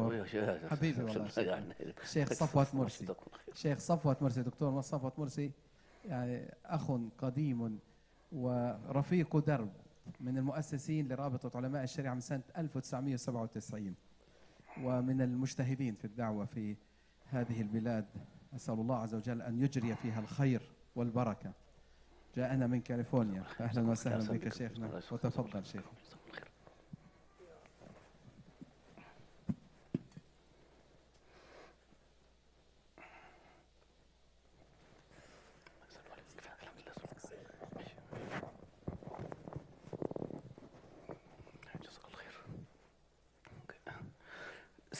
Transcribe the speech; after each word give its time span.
دكتور. 0.00 0.68
حبيبي 0.68 1.02
والله. 1.04 1.26
الشيخ 2.02 2.32
صفوت 2.42 2.74
مرسي. 2.74 3.06
الشيخ 3.52 3.78
صفوت 3.78 4.22
مرسي 4.22 4.42
دكتور 4.42 4.80
صفوت 4.80 5.18
مرسي. 5.18 5.50
يعني 6.04 6.54
أخ 6.66 6.90
قديم 7.18 7.78
ورفيق 8.32 9.36
درب 9.36 9.72
من 10.20 10.38
المؤسسين 10.38 11.08
لرابطة 11.08 11.56
علماء 11.58 11.82
الشريعة 11.84 12.14
من 12.14 12.20
سنة 12.20 12.42
1997 12.58 13.94
ومن 14.82 15.20
المجتهدين 15.20 15.94
في 15.94 16.04
الدعوة 16.04 16.44
في 16.44 16.76
هذه 17.26 17.60
البلاد 17.60 18.04
أسأل 18.56 18.74
الله 18.74 18.96
عز 18.96 19.14
وجل 19.14 19.42
أن 19.42 19.62
يجري 19.62 19.94
فيها 19.94 20.20
الخير 20.20 20.62
والبركة. 20.96 21.52
جاءنا 22.36 22.66
من 22.66 22.80
كاليفورنيا. 22.80 23.42
أهلا 23.60 23.90
وسهلا 23.90 24.32
بك 24.32 24.52
شيخنا. 24.54 25.00
وتفضل 25.12 25.64
شيخنا 25.66 25.92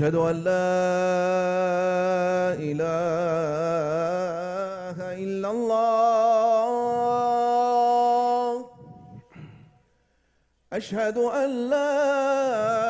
أشهد 0.00 0.14
أن 0.14 0.36
لا 0.44 0.52
إله 2.56 2.88
إلا 5.24 5.50
الله. 5.50 5.80
أشهد 10.72 11.18
أن 11.18 11.70
لا 11.70 12.89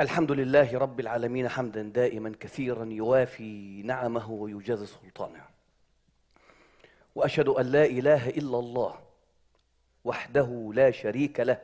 الحمد 0.00 0.32
لله 0.32 0.78
رب 0.78 1.00
العالمين 1.00 1.48
حمدا 1.48 1.82
دائما 1.82 2.34
كثيرا 2.40 2.84
يوافي 2.84 3.82
نعمه 3.82 4.30
ويجازي 4.30 4.86
سلطانه. 4.86 5.44
وأشهد 7.14 7.48
أن 7.48 7.66
لا 7.66 7.84
إله 7.84 8.28
إلا 8.28 8.58
الله 8.58 8.98
وحده 10.04 10.70
لا 10.74 10.90
شريك 10.90 11.40
له 11.40 11.60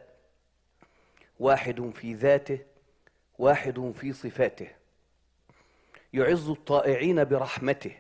واحد 1.41 1.91
في 1.95 2.15
ذاته 2.15 2.59
واحد 3.39 3.93
في 4.01 4.13
صفاته. 4.13 4.69
يعز 6.13 6.49
الطائعين 6.49 7.25
برحمته 7.25 7.97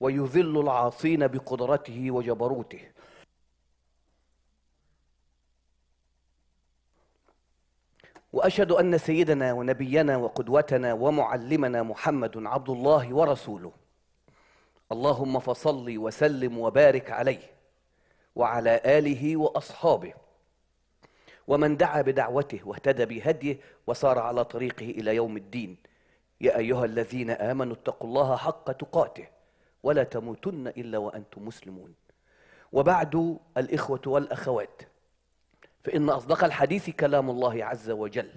ويذل 0.00 0.60
العاصين 0.60 1.26
بقدرته 1.26 2.10
وجبروته. 2.10 2.82
وأشهد 8.32 8.72
أن 8.72 8.98
سيدنا 8.98 9.52
ونبينا 9.52 10.16
وقدوتنا 10.16 10.92
ومعلمنا 10.92 11.82
محمد 11.82 12.46
عبد 12.46 12.70
الله 12.70 13.14
ورسوله. 13.14 13.72
اللهم 14.92 15.38
فصل 15.38 15.98
وسلم 15.98 16.58
وبارك 16.58 17.10
عليه 17.10 17.50
وعلى 18.36 18.80
آله 18.84 19.36
وأصحابه 19.36 20.14
ومن 21.48 21.76
دعا 21.76 22.02
بدعوته 22.02 22.60
واهتدى 22.64 23.04
بهديه 23.04 23.58
وسار 23.86 24.18
على 24.18 24.44
طريقه 24.44 24.90
إلى 24.90 25.16
يوم 25.16 25.36
الدين. 25.36 25.76
يا 26.40 26.58
أيها 26.58 26.84
الذين 26.84 27.30
آمنوا 27.30 27.74
اتقوا 27.74 28.08
الله 28.08 28.36
حق 28.36 28.72
تقاته 28.72 29.28
ولا 29.82 30.02
تموتن 30.02 30.66
إلا 30.66 30.98
وأنتم 30.98 31.46
مسلمون. 31.46 31.94
وبعد 32.72 33.38
الإخوة 33.56 34.02
والأخوات 34.06 34.82
فإن 35.82 36.10
أصدق 36.10 36.44
الحديث 36.44 36.90
كلام 36.90 37.30
الله 37.30 37.64
عز 37.64 37.90
وجل 37.90 38.30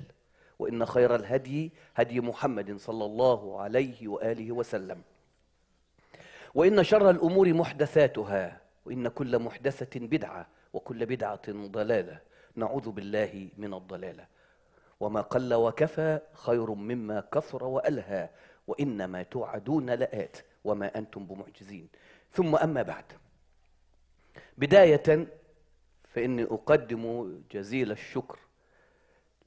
وإن 0.60 0.86
خير 0.86 1.16
الهدي 1.16 1.72
هدي 1.95 2.22
محمد 2.22 2.78
صلى 2.78 3.06
الله 3.06 3.62
عليه 3.62 4.07
وآله 4.07 4.51
وسلم. 4.51 5.01
وإن 6.56 6.84
شر 6.84 7.10
الأمور 7.10 7.54
محدثاتها 7.54 8.62
وإن 8.86 9.07
كل 9.07 9.40
محدثة 9.40 10.00
بدعة 10.00 10.48
وكل 10.74 11.06
بدعة 11.06 11.42
ضلالة. 11.50 12.19
نعوذ 12.56 12.90
بالله 12.90 13.50
من 13.57 13.74
الضلالة. 13.74 14.28
وما 15.00 15.22
قل 15.22 15.54
وكفى 15.54 16.19
خير 16.34 16.74
مما 16.74 17.24
كثر 17.31 17.63
وألهى 17.63 18.30
وإنما 18.68 19.24
توعدون 19.24 19.89
لآت 19.89 20.38
وما 20.63 20.98
أنتم 20.98 21.25
بمعجزين. 21.25 21.88
ثم 22.31 22.56
أما 22.56 22.81
بعد. 22.81 23.06
بداية 24.57 25.28
فإني 26.13 26.44
أقدم 26.44 27.33
جزيل 27.51 27.92
الشكر 27.92 28.39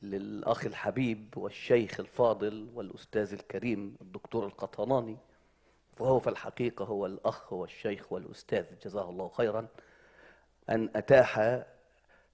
للأخ 0.03 0.67
الحبيب 0.67 1.37
والشيخ 1.37 2.01
الفاضل 2.01 2.71
والأستاذ 2.75 3.33
الكريم 3.33 3.97
الدكتور 4.01 4.47
القطناني 4.47 5.17
فهو 5.93 6.19
في 6.19 6.31
الحقيقة 6.31 6.85
هو 6.85 7.07
الأخ 7.07 7.53
والشيخ 7.53 8.13
والأستاذ 8.13 8.67
جزاه 8.85 9.11
الله 9.11 9.29
خيرا 9.29 9.69
أن 10.71 10.91
أتاح 10.97 11.39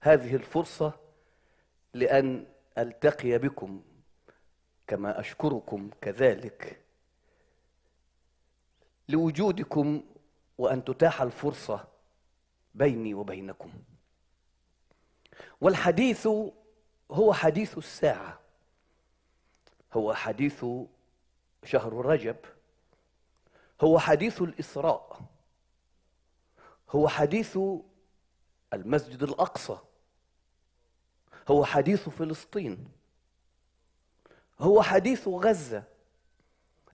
هذه 0.01 0.35
الفرصة 0.35 0.93
لأن 1.93 2.45
ألتقي 2.77 3.37
بكم 3.37 3.81
كما 4.87 5.19
أشكركم 5.19 5.89
كذلك 6.01 6.81
لوجودكم 9.09 10.03
وأن 10.57 10.83
تتاح 10.83 11.21
الفرصة 11.21 11.87
بيني 12.75 13.13
وبينكم. 13.13 13.73
والحديث 15.61 16.27
هو 17.11 17.33
حديث 17.33 17.77
الساعة. 17.77 18.39
هو 19.93 20.13
حديث 20.13 20.65
شهر 21.63 21.93
رجب. 21.93 22.35
هو 23.81 23.99
حديث 23.99 24.41
الإسراء. 24.41 25.21
هو 26.89 27.07
حديث 27.07 27.59
المسجد 28.73 29.23
الأقصى. 29.23 29.77
هو 31.47 31.65
حديث 31.65 32.09
فلسطين. 32.09 32.91
هو 34.59 34.81
حديث 34.81 35.27
غزة. 35.27 35.83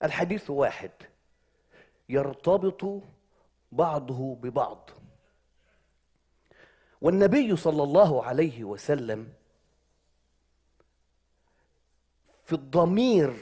الحديث 0.02 0.50
واحد. 0.50 0.90
يرتبط 2.08 3.02
بعضه 3.72 4.34
ببعض. 4.34 4.90
والنبي 7.00 7.56
صلى 7.56 7.82
الله 7.82 8.24
عليه 8.24 8.64
وسلم 8.64 9.32
في 12.44 12.52
الضمير 12.52 13.36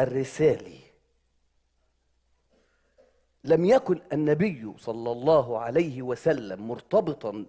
الرسالي 0.00 0.80
لم 3.44 3.64
يكن 3.64 4.00
النبي 4.12 4.74
صلى 4.78 5.12
الله 5.12 5.58
عليه 5.58 6.02
وسلم 6.02 6.68
مرتبطا 6.68 7.46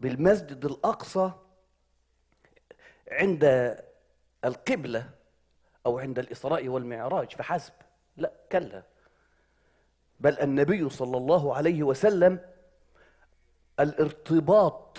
بالمسجد 0.00 0.64
الأقصى 0.64 1.32
عند 3.10 3.44
القبلة 4.44 5.10
أو 5.86 5.98
عند 5.98 6.18
الإسراء 6.18 6.68
والمعراج 6.68 7.32
فحسب. 7.32 7.72
لا 8.16 8.32
كلا. 8.52 8.82
بل 10.20 10.38
النبي 10.38 10.88
صلى 10.88 11.16
الله 11.16 11.54
عليه 11.54 11.82
وسلم 11.82 12.40
الارتباط 13.80 14.98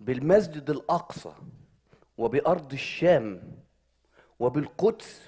بالمسجد 0.00 0.70
الأقصى 0.70 1.32
وبأرض 2.18 2.72
الشام 2.72 3.56
وبالقدس 4.38 5.22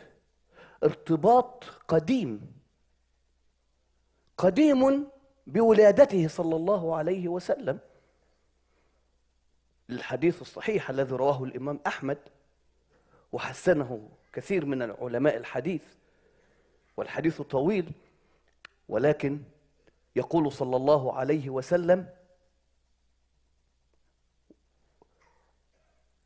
ارتباط 0.85 1.65
قديم 1.89 2.53
قديم 4.39 5.09
بولادته 5.47 6.29
صلى 6.29 6.57
الله 6.57 6.97
عليه 6.97 7.29
وسلم. 7.29 7.79
الحديث 9.91 10.43
الصحيح 10.43 10.91
الذي 10.91 11.13
رواه 11.15 11.45
الإمام 11.45 11.81
أحمد 11.87 12.19
وحسنه 13.33 14.09
كثير 14.33 14.67
من 14.67 14.83
العلماء 14.83 15.37
الحديث 15.37 15.85
والحديث 16.97 17.43
طويل 17.43 17.93
ولكن 18.89 19.43
يقول 20.17 20.53
صلى 20.53 20.77
الله 20.77 21.13
عليه 21.15 21.51
وسلم 21.51 22.15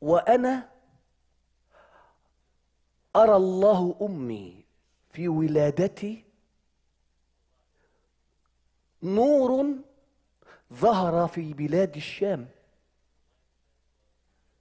وأنا 0.00 0.70
أرى 3.16 3.36
الله 3.36 3.96
أمي 4.02 4.64
في 5.10 5.28
ولادتي 5.28 6.24
نور 9.02 9.66
ظهر 10.72 11.28
في 11.28 11.52
بلاد 11.54 11.96
الشام. 11.96 12.48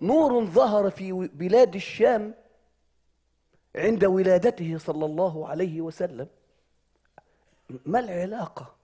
نور 0.01 0.45
ظهر 0.45 0.89
في 0.89 1.11
بلاد 1.27 1.75
الشام 1.75 2.33
عند 3.75 4.05
ولادته 4.05 4.77
صلى 4.77 5.05
الله 5.05 5.47
عليه 5.47 5.81
وسلم. 5.81 6.27
ما 7.85 7.99
العلاقة؟ 7.99 8.74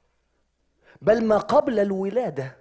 بل 1.02 1.26
ما 1.26 1.38
قبل 1.38 1.80
الولادة. 1.80 2.58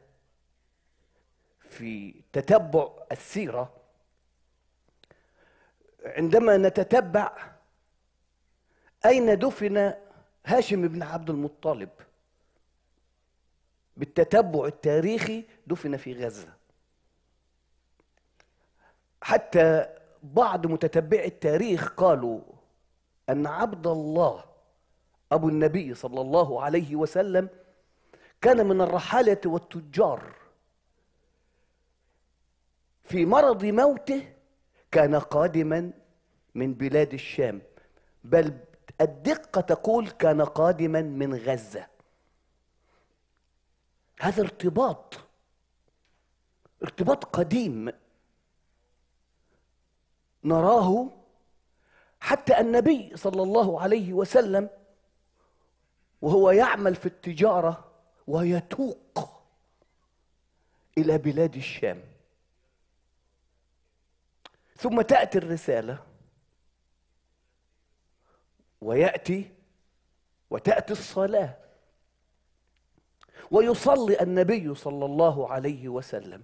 في 1.60 2.14
تتبع 2.32 2.88
السيرة 3.12 3.72
عندما 6.04 6.56
نتتبع 6.56 7.52
أين 9.06 9.38
دفن 9.38 9.94
هاشم 10.46 10.88
بن 10.88 11.02
عبد 11.02 11.30
المطلب؟ 11.30 11.88
بالتتبع 13.96 14.66
التاريخي 14.66 15.44
دفن 15.66 15.96
في 15.96 16.24
غزة. 16.24 16.54
حتى 19.22 19.86
بعض 20.22 20.66
متتبعي 20.66 21.26
التاريخ 21.26 21.88
قالوا 21.88 22.40
أن 23.28 23.46
عبد 23.46 23.86
الله 23.86 24.44
أبو 25.32 25.48
النبي 25.48 25.94
صلى 25.94 26.20
الله 26.20 26.62
عليه 26.62 26.96
وسلم 26.96 27.48
كان 28.40 28.66
من 28.66 28.80
الرحالة 28.80 29.40
والتجار. 29.44 30.34
في 33.02 33.26
مرض 33.26 33.64
موته 33.64 34.32
كان 34.90 35.14
قادما 35.14 35.92
من 36.54 36.74
بلاد 36.74 37.14
الشام 37.14 37.62
بل 38.24 38.58
الدقة 39.00 39.60
تقول 39.60 40.10
كان 40.10 40.42
قادما 40.42 41.02
من 41.02 41.34
غزة. 41.34 41.86
هذا 44.20 44.42
ارتباط 44.42 45.14
ارتباط 46.82 47.24
قديم. 47.24 47.92
نراه 50.44 51.10
حتى 52.20 52.60
النبي 52.60 53.16
صلى 53.16 53.42
الله 53.42 53.80
عليه 53.80 54.12
وسلم 54.12 54.70
وهو 56.22 56.50
يعمل 56.50 56.94
في 56.94 57.06
التجارة 57.06 57.89
ويتوق 58.26 59.42
إلى 60.98 61.18
بلاد 61.18 61.56
الشام. 61.56 62.02
ثم 64.76 65.02
تأتي 65.02 65.38
الرسالة 65.38 66.06
ويأتي 68.80 69.50
وتأتي 70.50 70.92
الصلاة. 70.92 71.56
ويصلي 73.50 74.20
النبي 74.20 74.74
صلى 74.74 75.04
الله 75.04 75.52
عليه 75.52 75.88
وسلم 75.88 76.42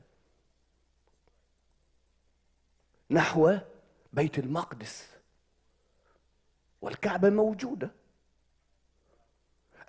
نحو 3.10 3.58
بيت 4.12 4.38
المقدس. 4.38 5.10
والكعبة 6.80 7.30
موجودة. 7.30 7.90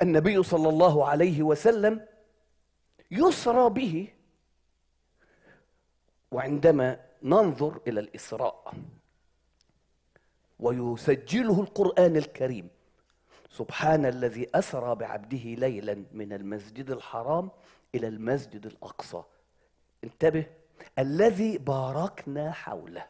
النبي 0.02 0.44
صلى 0.44 0.70
الله 0.70 1.08
عليه 1.08 1.44
وسلم 1.44 2.06
يسرى 3.12 3.70
به 3.70 4.08
وعندما 6.32 7.00
ننظر 7.24 7.80
إلى 7.88 8.00
الإسراء 8.00 8.74
ويسجله 10.60 11.62
القرآن 11.62 12.16
الكريم. 12.16 12.70
سبحان 13.50 14.06
الذي 14.06 14.48
أسرى 14.56 14.96
بعبده 14.96 15.44
ليلا 15.44 16.06
من 16.12 16.34
المسجد 16.34 16.92
الحرام 16.92 17.52
إلى 17.96 18.08
المسجد 18.08 18.66
الأقصى. 18.66 19.24
انتبه. 20.04 20.46
الذي 21.00 21.58
باركنا 21.58 22.52
حوله. 22.52 23.08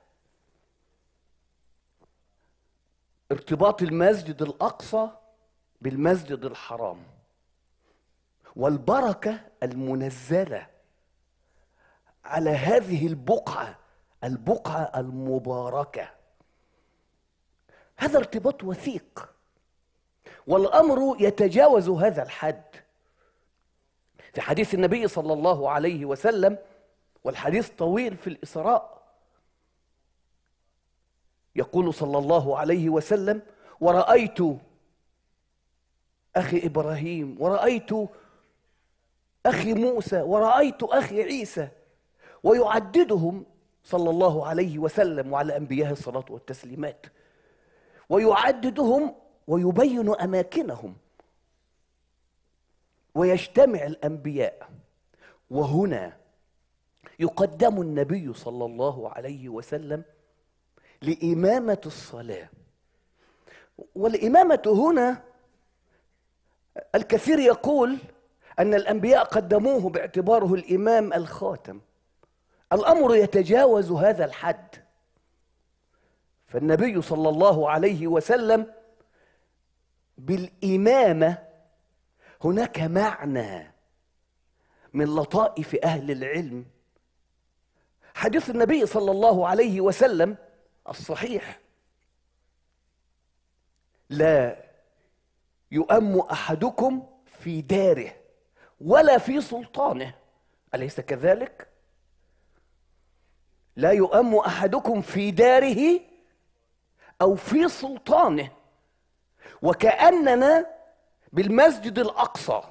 ارتباط 3.32 3.82
المسجد 3.82 4.42
الأقصى 4.42 5.10
بالمسجد 5.82 6.46
الحرام 6.46 7.04
والبركة 8.56 9.40
المنزلة 9.64 10.68
على 12.26 12.50
هذه 12.50 13.08
البقعة 13.08 13.78
البقعة 14.24 14.92
المباركة. 14.96 16.10
هذا 17.98 18.18
ارتباط 18.18 18.64
وثيق 18.64 19.34
والأمر 20.48 21.16
يتجاوز 21.20 21.90
هذا 21.90 22.24
الحد. 22.24 22.64
في 24.34 24.42
حديث 24.42 24.74
النبي 24.74 25.08
صلى 25.08 25.34
الله 25.34 25.70
عليه 25.70 26.06
وسلم 26.06 26.58
والحديث 27.24 27.70
طويل 27.70 28.18
في 28.18 28.28
الإسراء 28.28 29.04
يقول 31.56 31.94
صلى 31.94 32.18
الله 32.18 32.58
عليه 32.58 32.90
وسلم 32.90 33.42
ورأيت 33.80 34.38
أخي 36.38 36.66
إبراهيم 36.66 37.36
ورأيت 37.40 37.90
أخي 39.46 39.74
موسى 39.74 40.22
ورأيت 40.22 40.84
أخي 40.84 41.24
عيسى 41.24 41.68
ويعددهم 42.44 43.46
صلى 43.84 44.10
الله 44.10 44.48
عليه 44.48 44.80
وسلم 44.80 45.34
وعلى 45.34 45.58
انبيائه 45.58 45.92
الصلاة 45.92 46.26
والتسليمات 46.30 47.06
ويعددهم 48.10 49.16
ويبين 49.48 50.16
أماكنهم 50.16 50.96
ويجتمع 53.16 53.84
الأنبياء 53.84 54.70
وهنا 55.50 56.18
يقدم 57.20 57.82
النبي 57.82 58.34
صلى 58.34 58.66
الله 58.66 59.10
عليه 59.10 59.50
وسلم 59.50 60.04
لإمامة 61.02 61.82
الصلاة 61.86 62.50
والإمامة 63.96 64.62
هنا 64.66 65.24
الكثير 66.96 67.40
يقول 67.40 67.98
أن 68.60 68.74
الأنبياء 68.74 69.24
قدموه 69.24 69.90
باعتباره 69.90 70.54
الإمام 70.54 71.14
الخاتم. 71.14 71.82
الأمر 72.74 73.16
يتجاوز 73.16 73.92
هذا 73.92 74.26
الحد. 74.26 74.76
فالنبي 76.46 77.02
صلى 77.02 77.30
الله 77.30 77.70
عليه 77.70 78.08
وسلم 78.08 78.74
بالإمامة 80.18 81.38
هناك 82.44 82.80
معنى 82.80 83.74
من 84.94 85.16
لطائف 85.16 85.76
أهل 85.84 86.12
العلم. 86.12 86.66
حديث 88.14 88.50
النبي 88.50 88.86
صلى 88.86 89.12
الله 89.12 89.48
عليه 89.48 89.82
وسلم 89.82 90.38
الصحيح 90.90 91.60
لا 94.10 94.67
يؤم 95.72 96.20
أحدكم 96.20 97.08
في 97.26 97.62
داره 97.62 98.14
ولا 98.82 99.18
في 99.18 99.42
سلطانه. 99.42 100.14
أليس 100.76 101.00
كذلك؟ 101.00 101.68
لا 103.76 103.92
يؤم 103.92 104.36
أحدكم 104.36 105.02
في 105.02 105.32
داره 105.32 106.00
أو 107.22 107.36
في 107.36 107.70
سلطانه. 107.70 108.52
وكأننا 109.62 110.66
بالمسجد 111.32 112.00
الأقصى 112.00 112.62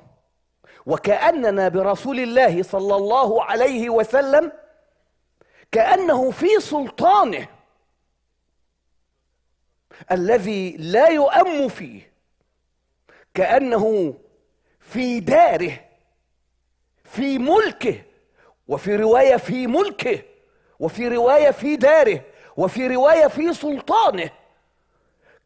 وكأننا 0.86 1.68
برسول 1.68 2.20
الله 2.20 2.62
صلى 2.62 2.96
الله 2.96 3.44
عليه 3.44 3.90
وسلم 3.90 4.52
كأنه 5.72 6.30
في 6.30 6.60
سلطانه. 6.60 7.48
الذي 10.10 10.76
لا 10.76 11.08
يؤم 11.08 11.68
فيه 11.68 12.15
كأنه 13.36 14.14
في 14.80 15.20
داره 15.20 15.80
في 17.04 17.38
ملكه 17.38 18.02
وفي 18.68 18.96
رواية 18.96 19.36
في 19.36 19.66
ملكه 19.66 20.22
وفي 20.80 21.08
رواية 21.08 21.50
في 21.50 21.76
داره 21.76 22.24
وفي 22.56 22.86
رواية 22.86 23.26
في 23.26 23.54
سلطانه. 23.54 24.30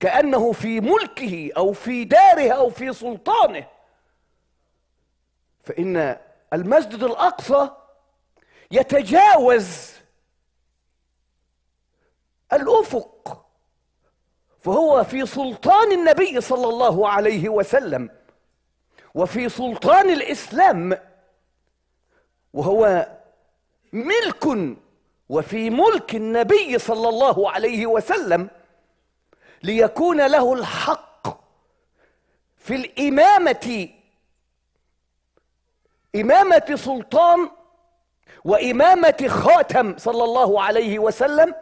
كأنه 0.00 0.52
في 0.52 0.80
ملكه 0.80 1.50
أو 1.56 1.72
في 1.72 2.04
داره 2.04 2.50
أو 2.50 2.70
في 2.70 2.92
سلطانه. 2.92 3.66
فإن 5.62 6.16
المسجد 6.52 7.02
الأقصى 7.02 7.70
يتجاوز 8.70 9.92
الأفق. 12.52 13.49
فهو 14.60 15.04
في 15.04 15.26
سلطان 15.26 15.92
النبي 15.92 16.40
صلى 16.40 16.68
الله 16.68 17.08
عليه 17.08 17.48
وسلم 17.48 18.10
وفي 19.14 19.48
سلطان 19.48 20.10
الإسلام 20.10 20.98
وهو 22.52 23.08
ملك 23.92 24.76
وفي 25.28 25.70
ملك 25.70 26.14
النبي 26.14 26.78
صلى 26.78 27.08
الله 27.08 27.50
عليه 27.50 27.86
وسلم 27.86 28.50
ليكون 29.62 30.26
له 30.26 30.54
الحق 30.54 31.40
في 32.56 32.74
الإمامة 32.74 33.88
إمامة 36.16 36.72
سلطان 36.74 37.50
وإمامة 38.44 39.26
خاتم 39.28 39.94
صلى 39.98 40.24
الله 40.24 40.62
عليه 40.62 40.98
وسلم 40.98 41.54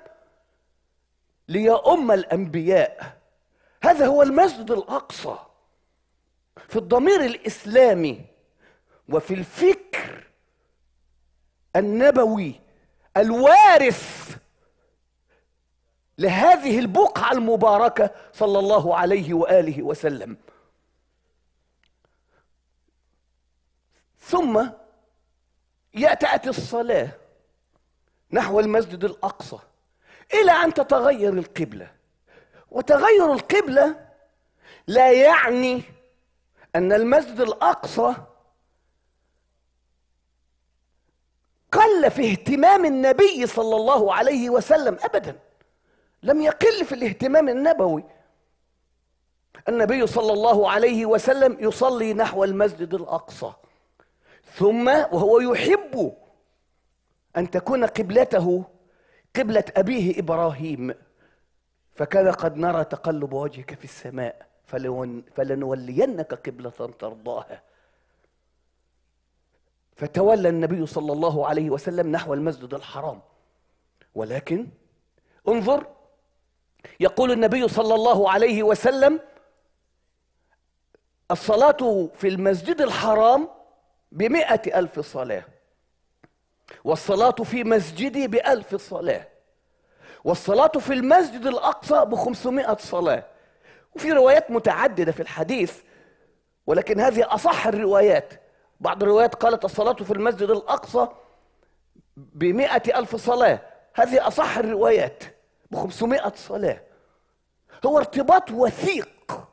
ليؤم 1.48 2.12
الأنبياء. 2.12 3.18
هذا 3.82 4.06
هو 4.06 4.22
المسجد 4.22 4.70
الأقصى. 4.70 5.38
في 6.68 6.76
الضمير 6.76 7.24
الإسلامي 7.24 8.24
وفي 9.08 9.34
الفكر 9.34 10.26
النبوي 11.76 12.60
الوارث 13.16 14.36
لهذه 16.18 16.78
البقعة 16.78 17.32
المباركة 17.32 18.10
صلى 18.32 18.58
الله 18.58 18.96
عليه 18.96 19.34
وآله 19.34 19.82
وسلم. 19.82 20.36
ثم 24.20 24.68
يأتي 25.94 26.26
الصلاة 26.50 27.10
نحو 28.32 28.60
المسجد 28.60 29.04
الأقصى. 29.04 29.58
إلى 30.34 30.52
أن 30.52 30.74
تتغير 30.74 31.32
القبلة. 31.32 31.90
وتغير 32.70 33.32
القبلة 33.32 34.08
لا 34.86 35.12
يعني 35.12 35.82
أن 36.76 36.92
المسجد 36.92 37.40
الأقصى 37.40 38.14
قل 41.72 42.10
في 42.10 42.30
اهتمام 42.30 42.84
النبي 42.84 43.46
صلى 43.46 43.76
الله 43.76 44.14
عليه 44.14 44.50
وسلم 44.50 44.98
ابدا. 45.02 45.38
لم 46.22 46.40
يقل 46.40 46.84
في 46.84 46.94
الاهتمام 46.94 47.48
النبوي. 47.48 48.04
النبي 49.68 50.06
صلى 50.06 50.32
الله 50.32 50.70
عليه 50.70 51.06
وسلم 51.06 51.56
يصلي 51.60 52.14
نحو 52.14 52.44
المسجد 52.44 52.94
الأقصى. 52.94 53.52
ثم 54.54 54.88
وهو 54.88 55.40
يحب 55.40 56.16
أن 57.36 57.50
تكون 57.50 57.84
قبلته 57.84 58.64
قبلة 59.38 59.64
أبيه 59.76 60.18
إبراهيم. 60.18 60.94
فكان 61.92 62.32
قد 62.32 62.56
نرى 62.56 62.84
تقلب 62.84 63.32
وجهك 63.32 63.74
في 63.74 63.84
السماء 63.84 64.48
فلنولينك 65.34 66.34
قبلة 66.34 66.70
ترضاها. 66.98 67.62
فتولى 69.96 70.48
النبي 70.48 70.86
صلى 70.86 71.12
الله 71.12 71.46
عليه 71.46 71.70
وسلم 71.70 72.12
نحو 72.12 72.34
المسجد 72.34 72.74
الحرام. 72.74 73.20
ولكن 74.14 74.66
انظر 75.48 75.86
يقول 77.00 77.32
النبي 77.32 77.68
صلى 77.68 77.94
الله 77.94 78.30
عليه 78.30 78.62
وسلم 78.62 79.20
الصلاة 81.30 82.08
في 82.14 82.28
المسجد 82.28 82.80
الحرام 82.80 83.48
بمئة 84.12 84.78
ألف 84.78 85.00
صلاة. 85.00 85.44
والصلاة 86.84 87.30
في 87.30 87.64
مسجدي 87.64 88.26
بألف 88.28 88.74
صلاة. 88.74 89.28
والصلاة 90.24 90.68
في 90.68 90.92
المسجد 90.92 91.46
الأقصى 91.46 92.04
بخمسمائة 92.04 92.76
صلاة. 92.76 93.24
وفي 93.96 94.12
روايات 94.12 94.50
متعددة 94.50 95.12
في 95.12 95.20
الحديث 95.20 95.76
ولكن 96.66 97.00
هذه 97.00 97.34
أصح 97.34 97.66
الروايات. 97.66 98.32
بعض 98.80 99.02
الروايات 99.02 99.34
قالت 99.34 99.64
الصلاة 99.64 99.92
في 99.92 100.10
المسجد 100.10 100.50
الأقصى 100.50 101.08
بمئة 102.16 102.98
ألف 102.98 103.16
صلاة. 103.16 103.60
هذه 103.94 104.26
أصح 104.26 104.58
الروايات 104.58 105.24
بخمسمائة 105.70 106.32
صلاة. 106.36 106.80
هو 107.86 107.98
ارتباط 107.98 108.50
وثيق 108.50 109.48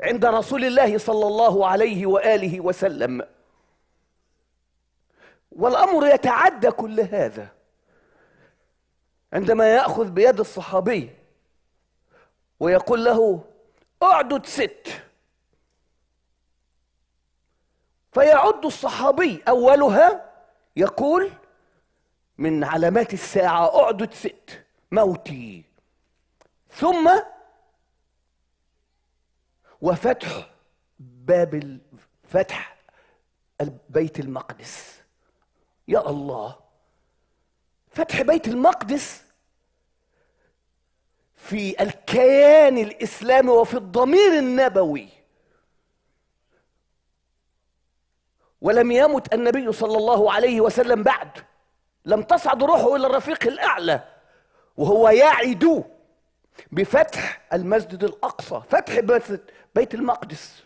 عند 0.00 0.24
رسول 0.24 0.64
الله 0.64 0.98
صلى 0.98 1.26
الله 1.26 1.66
عليه 1.66 2.06
وآله 2.06 2.60
وسلم. 2.60 3.35
والأمر 5.56 6.06
يتعدى 6.06 6.70
كل 6.70 7.00
هذا. 7.00 7.48
عندما 9.32 9.74
يأخذ 9.74 10.10
بيد 10.10 10.40
الصحابي 10.40 11.10
ويقول 12.60 13.04
له 13.04 13.44
اعدد 14.02 14.46
ست 14.46 15.02
فيعد 18.12 18.64
الصحابي 18.64 19.42
أولها 19.48 20.32
يقول 20.76 21.30
من 22.38 22.64
علامات 22.64 23.14
الساعة 23.14 23.82
اعدد 23.82 24.12
ست 24.12 24.64
موتي. 24.90 25.64
ثم 26.70 27.10
وفتح 29.80 30.50
باب 30.98 31.80
فتح 32.28 32.76
بيت 33.88 34.20
المقدس. 34.20 34.95
يا 35.88 36.10
الله. 36.10 36.56
فتح 37.90 38.22
بيت 38.22 38.48
المقدس 38.48 39.22
في 41.34 41.82
الكيان 41.82 42.78
الإسلامي 42.78 43.50
وفي 43.50 43.74
الضمير 43.74 44.38
النبوي. 44.38 45.08
ولم 48.60 48.90
يمت 48.90 49.34
النبي 49.34 49.72
صلى 49.72 49.96
الله 49.96 50.32
عليه 50.32 50.60
وسلم 50.60 51.02
بعد. 51.02 51.30
لم 52.04 52.22
تصعد 52.22 52.62
روحه 52.62 52.96
إلى 52.96 53.06
الرفيق 53.06 53.46
الأعلى. 53.46 54.08
وهو 54.76 55.08
يعد 55.08 55.84
بفتح 56.72 57.46
المسجد 57.52 58.04
الأقصى 58.04 58.62
فتح 58.70 59.00
بيت 59.74 59.94
المقدس. 59.94 60.62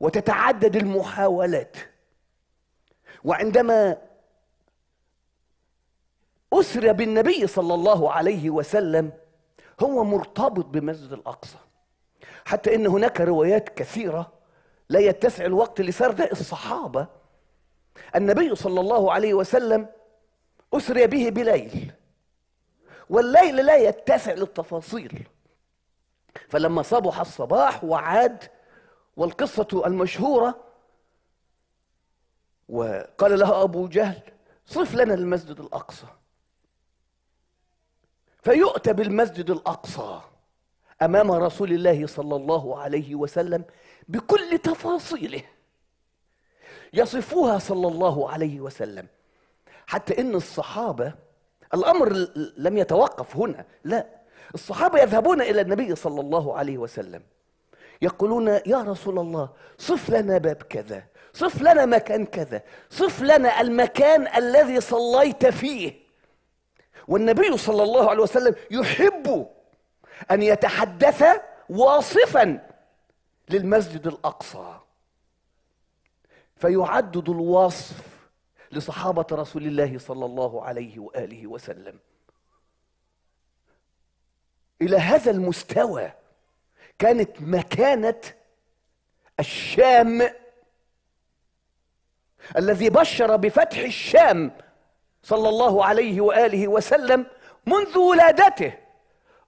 وتتعدد 0.00 0.76
المحاولات. 0.76 1.76
وعندما 3.24 3.98
أسري 6.52 6.92
بالنبي 6.92 7.46
صلى 7.46 7.74
الله 7.74 8.12
عليه 8.12 8.50
وسلم 8.50 9.12
هو 9.82 10.04
مرتبط 10.04 10.64
بمسجد 10.64 11.12
الأقصى. 11.12 11.58
حتى 12.44 12.74
إن 12.74 12.86
هناك 12.86 13.20
روايات 13.20 13.68
كثيرة 13.68 14.32
لا 14.88 15.00
يتسع 15.00 15.44
الوقت 15.44 15.80
لسرد 15.80 16.20
الصحابة. 16.20 17.06
النبي 18.16 18.54
صلى 18.54 18.80
الله 18.80 19.12
عليه 19.12 19.34
وسلم 19.34 19.88
أسري 20.74 21.06
به 21.06 21.28
بليل 21.28 21.92
والليل 23.10 23.56
لا 23.56 23.76
يتسع 23.76 24.32
للتفاصيل. 24.32 25.28
فلما 26.48 26.82
صبح 26.82 27.20
الصباح 27.20 27.84
وعاد 27.84 28.44
والقصة 29.16 29.82
المشهورة 29.86 30.71
وقال 32.72 33.38
له 33.38 33.62
أبو 33.62 33.86
جهل 33.86 34.22
صف 34.66 34.94
لنا 34.94 35.14
المسجد 35.14 35.60
الأقصى. 35.60 36.06
فيؤتى 38.42 38.92
بالمسجد 38.92 39.50
الأقصى 39.50 40.20
أمام 41.02 41.32
رسول 41.32 41.72
الله 41.72 42.06
صلى 42.06 42.36
الله 42.36 42.80
عليه 42.80 43.14
وسلم 43.14 43.64
بكل 44.08 44.58
تفاصيله. 44.58 45.42
يصفوها 46.92 47.58
صلى 47.58 47.88
الله 47.88 48.30
عليه 48.30 48.60
وسلم. 48.60 49.06
حتى 49.86 50.20
إن 50.20 50.34
الصحابة 50.34 51.14
الأمر 51.74 52.26
لم 52.56 52.78
يتوقف 52.78 53.36
هنا 53.36 53.64
لا. 53.84 54.06
الصحابة 54.54 54.98
يذهبون 54.98 55.42
إلى 55.42 55.60
النبي 55.60 55.94
صلى 55.94 56.20
الله 56.20 56.58
عليه 56.58 56.78
وسلم. 56.78 57.22
يقولون 58.02 58.48
يا 58.48 58.82
رسول 58.82 59.18
الله 59.18 59.48
صف 59.78 60.10
لنا 60.10 60.38
باب 60.38 60.62
كذا. 60.62 61.11
صف 61.32 61.62
لنا 61.62 61.86
مكان 61.86 62.26
كذا 62.26 62.62
صف 62.90 63.22
لنا 63.22 63.60
المكان 63.60 64.36
الذي 64.36 64.80
صليت 64.80 65.46
فيه. 65.46 66.02
والنبي 67.08 67.56
صلى 67.56 67.82
الله 67.82 68.10
عليه 68.10 68.22
وسلم 68.22 68.54
يحب 68.70 69.48
أن 70.30 70.42
يتحدث 70.42 71.24
واصفا 71.68 72.68
للمسجد 73.48 74.06
الأقصى. 74.06 74.78
فيعدد 76.56 77.28
الوصف 77.28 77.96
لصحابة 78.72 79.26
رسول 79.32 79.66
الله 79.66 79.98
صلى 79.98 80.24
الله 80.24 80.64
عليه 80.64 80.98
وآله 80.98 81.46
وسلم. 81.46 81.98
إلى 84.82 84.96
هذا 84.96 85.30
المستوى 85.30 86.12
كانت 86.98 87.30
مكانة 87.40 88.20
الشام 89.40 90.30
الذي 92.56 92.90
بشر 92.90 93.36
بفتح 93.36 93.78
الشام 93.78 94.50
صلى 95.22 95.48
الله 95.48 95.84
عليه 95.84 96.20
وآله 96.20 96.68
وسلم 96.68 97.26
منذ 97.66 97.98
ولادته. 97.98 98.72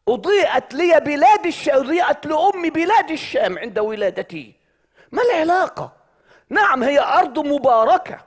أضيئت 0.09 0.75
لي 0.75 1.01
بلاد 1.01 1.47
الشام 1.47 1.77
أضيئت 1.77 2.27
لأمي 2.27 2.71
بلاد 2.71 3.11
الشام 3.11 3.59
عند 3.59 3.79
ولادتي. 3.79 4.55
ما 5.13 5.23
العلاقة؟ 5.23 5.93
نعم 6.49 6.83
هي 6.83 6.99
أرض 6.99 7.39
مباركة. 7.39 8.21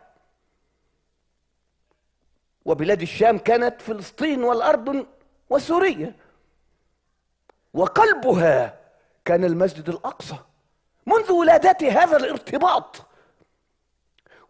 وبلاد 2.66 3.02
الشام 3.02 3.38
كانت 3.38 3.82
فلسطين 3.82 4.44
والأردن 4.44 5.06
وسوريا. 5.50 6.14
وقلبها 7.74 8.80
كان 9.26 9.44
المسجد 9.44 9.90
الأقصى. 9.90 10.38
منذ 11.06 11.32
ولادتي 11.32 11.92
هذا 11.92 12.18
الارتباط. 12.18 13.07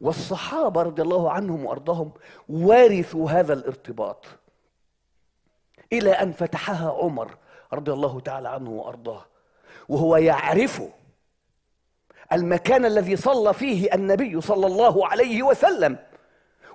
والصحابة 0.02 0.82
رضي 0.82 1.02
الله 1.02 1.32
عنهم 1.32 1.66
وأرضاهم 1.66 2.12
وارثوا 2.50 3.32
هذا 3.32 3.54
الارتباط. 3.54 4.26
إلى 5.94 6.12
أن 6.12 6.32
فتحها 6.32 6.92
عمر 6.92 7.38
رضي 7.74 7.92
الله 7.92 8.20
تعالى 8.20 8.50
عنه 8.50 8.70
وأرضاه. 8.70 9.26
وهو 9.90 10.18
يعرف 10.18 10.82
المكان 12.32 12.86
الذي 12.86 13.16
صلى 13.16 13.54
فيه 13.54 13.94
النبي 13.94 14.42
صلى 14.42 14.68
الله 14.68 15.08
عليه 15.08 15.44
وسلم 15.44 15.98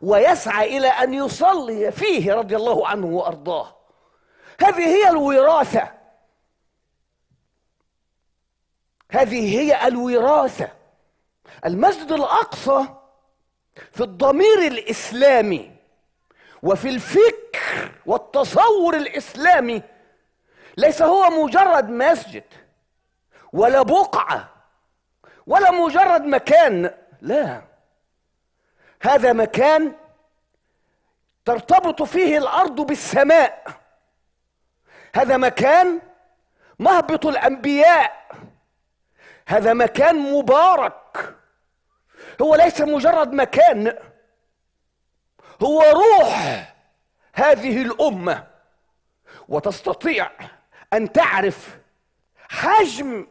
ويسعى 0.02 0.78
إلى 0.78 0.88
أن 0.88 1.14
يصلي 1.14 1.92
فيه 1.92 2.34
رضي 2.34 2.56
الله 2.56 2.88
عنه 2.88 3.06
وأرضاه. 3.06 3.76
هذه 4.60 4.86
هي 4.86 5.08
الوراثة. 5.08 5.92
هذه 9.10 9.60
هي 9.60 9.88
الوراثة. 9.88 10.68
المسجد 11.66 12.12
الأقصى 12.12 13.01
في 13.92 14.00
الضمير 14.00 14.58
الإسلامي 14.58 15.70
وفي 16.62 16.88
الفكر 16.88 17.92
والتصور 18.06 18.96
الإسلامي 18.96 19.82
ليس 20.76 21.02
هو 21.02 21.30
مجرد 21.44 21.88
مسجد 21.88 22.44
ولا 23.52 23.82
بقعة 23.82 24.48
ولا 25.46 25.70
مجرد 25.70 26.22
مكان 26.22 26.94
لا. 27.20 27.62
هذا 29.02 29.32
مكان 29.32 29.92
ترتبط 31.44 32.02
فيه 32.02 32.38
الأرض 32.38 32.80
بالسماء. 32.80 33.64
هذا 35.14 35.36
مكان 35.36 36.00
مهبط 36.78 37.26
الأنبياء. 37.26 38.26
هذا 39.48 39.72
مكان 39.72 40.32
مبارك. 40.32 41.01
هو 42.42 42.54
ليس 42.54 42.80
مجرد 42.80 43.32
مكان. 43.32 43.98
هو 45.62 45.82
روح 45.82 46.74
هذه 47.34 47.82
الأمة. 47.82 48.46
وتستطيع 49.48 50.30
أن 50.92 51.12
تعرف 51.12 51.78
حجم 52.48 53.26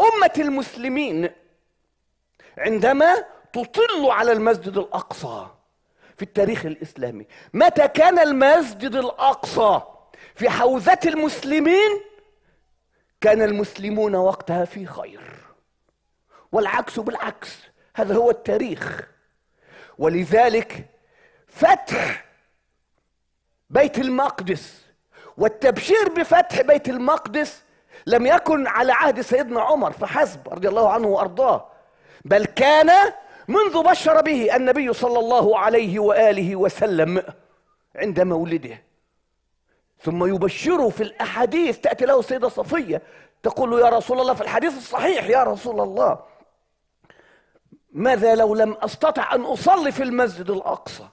أمة 0.00 0.32
المسلمين 0.38 1.30
عندما 2.58 3.24
تطل 3.52 4.06
على 4.10 4.32
المسجد 4.32 4.76
الأقصى 4.76 5.46
في 6.16 6.22
التاريخ 6.22 6.66
الإسلامي. 6.66 7.26
متى 7.54 7.88
كان 7.88 8.18
المسجد 8.18 8.94
الأقصى 8.94 9.80
في 10.34 10.50
حوزة 10.50 10.98
المسلمين؟ 11.06 12.00
كان 13.20 13.42
المسلمون 13.42 14.14
وقتها 14.14 14.64
في 14.64 14.86
خير. 14.86 15.20
والعكس 16.52 16.98
بالعكس. 16.98 17.58
هذا 17.96 18.14
هو 18.14 18.30
التاريخ. 18.30 19.02
ولذلك 19.98 20.86
فتح 21.46 22.24
بيت 23.70 23.98
المقدس 23.98 24.82
والتبشير 25.36 26.08
بفتح 26.16 26.60
بيت 26.60 26.88
المقدس 26.88 27.62
لم 28.06 28.26
يكن 28.26 28.66
على 28.66 28.92
عهد 28.92 29.20
سيدنا 29.20 29.60
عمر 29.60 29.92
فحسب 29.92 30.48
رضي 30.48 30.68
الله 30.68 30.92
عنه 30.92 31.08
وأرضاه 31.08 31.68
بل 32.24 32.44
كان 32.44 32.90
منذ 33.48 33.82
بشر 33.82 34.20
به 34.20 34.56
النبي 34.56 34.92
صلى 34.92 35.18
الله 35.18 35.58
عليه 35.58 35.98
وآله 35.98 36.56
وسلم 36.56 37.22
عند 37.96 38.20
مولده. 38.20 38.82
ثم 40.00 40.34
يبشره 40.34 40.88
في 40.88 41.02
الأحاديث 41.02 41.78
تأتي 41.78 42.04
له 42.04 42.20
السيده 42.20 42.48
صفية 42.48 43.02
تقول 43.42 43.80
يا 43.80 43.88
رسول 43.88 44.20
الله 44.20 44.34
في 44.34 44.40
الحديث 44.40 44.76
الصحيح 44.76 45.28
يا 45.28 45.42
رسول 45.42 45.80
الله. 45.80 46.18
ماذا 47.96 48.34
لو 48.34 48.54
لم 48.54 48.72
أستطع 48.72 49.34
أن 49.34 49.40
أصلي 49.40 49.92
في 49.92 50.02
المسجد 50.02 50.50
الأقصى؟ 50.50 51.08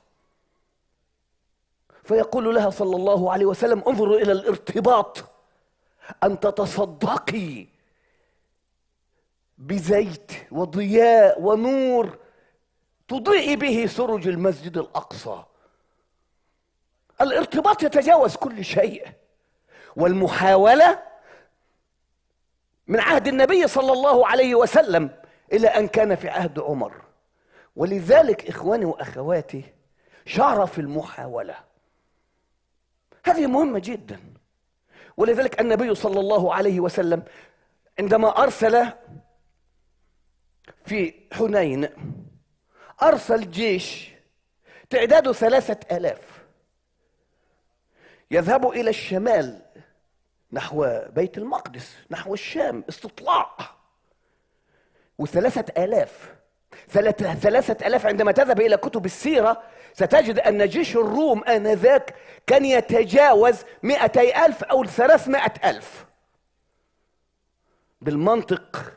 فيقول 2.04 2.56
لها 2.56 2.69
صلى 2.69 2.96
الله 2.96 3.32
عليه 3.32 3.46
وسلم 3.46 3.84
انظروا 3.88 4.17
إلى 4.17 4.32
الارتباط. 4.32 5.26
أن 6.24 6.39
تتصدقي 6.39 7.67
بزيت 9.58 10.32
وضياء 10.52 11.41
ونور 11.41 12.17
تضيء 13.08 13.56
به 13.56 13.86
سرج 13.86 14.28
المسجد 14.28 14.78
الأقصى. 14.78 15.43
الارتباط 17.22 17.84
يتجاوز 17.84 18.36
كل 18.36 18.65
شيء. 18.65 19.08
والمحاولة 19.96 21.04
من 22.88 23.00
عهد 23.00 23.28
النبي 23.28 23.67
صلى 23.67 23.93
الله 23.93 24.28
عليه 24.28 24.56
وسلم 24.56 25.23
إلى 25.54 25.68
أن 25.68 25.88
كان 25.88 26.16
في 26.16 26.30
عهد 26.30 26.60
عمر. 26.60 27.02
ولذلك 27.76 28.50
إخواني 28.50 28.86
وأخواتي 28.86 29.63
شرف 30.26 30.80
المحاولة. 30.80 31.56
هذه 33.26 33.48
مهمة 33.48 33.80
جدا. 33.80 34.20
ولذلك 35.18 35.62
النبي 35.62 35.96
صلى 35.96 36.20
الله 36.20 36.54
عليه 36.54 36.80
وسلم 36.80 37.24
عندما 38.00 38.44
أرسل 38.44 38.88
في 40.86 41.13
حنين 41.34 41.89
أرسل 43.04 43.52
جيش 43.52 44.12
تعداده 44.89 45.34
ثلاثة 45.34 45.98
آلاف. 45.98 46.46
يذهب 48.32 48.68
إلى 48.68 48.89
الشمال 48.89 49.62
نحو 50.52 51.00
بيت 51.10 51.38
المقدس 51.38 51.98
نحو 52.12 52.34
الشام 52.34 52.84
استطلاع. 52.89 53.58
وثلاثة 55.17 55.84
آلاف. 55.84 56.34
ثلاثة, 56.89 57.88
آلاف 57.88 58.06
عندما 58.06 58.32
تذهب 58.32 58.62
إلى 58.62 58.78
كتب 58.78 59.06
السيرة 59.06 59.63
ستجد 59.93 60.39
أن 60.39 60.67
جيش 60.67 60.95
الروم 60.95 61.43
آنذاك 61.43 62.15
كان 62.47 62.65
يتجاوز 62.65 63.56
مئتي 63.84 64.45
ألف 64.45 64.63
أو 64.63 64.86
ثلاثمائة 64.86 65.69
ألف. 65.69 66.06
بالمنطق 68.02 68.93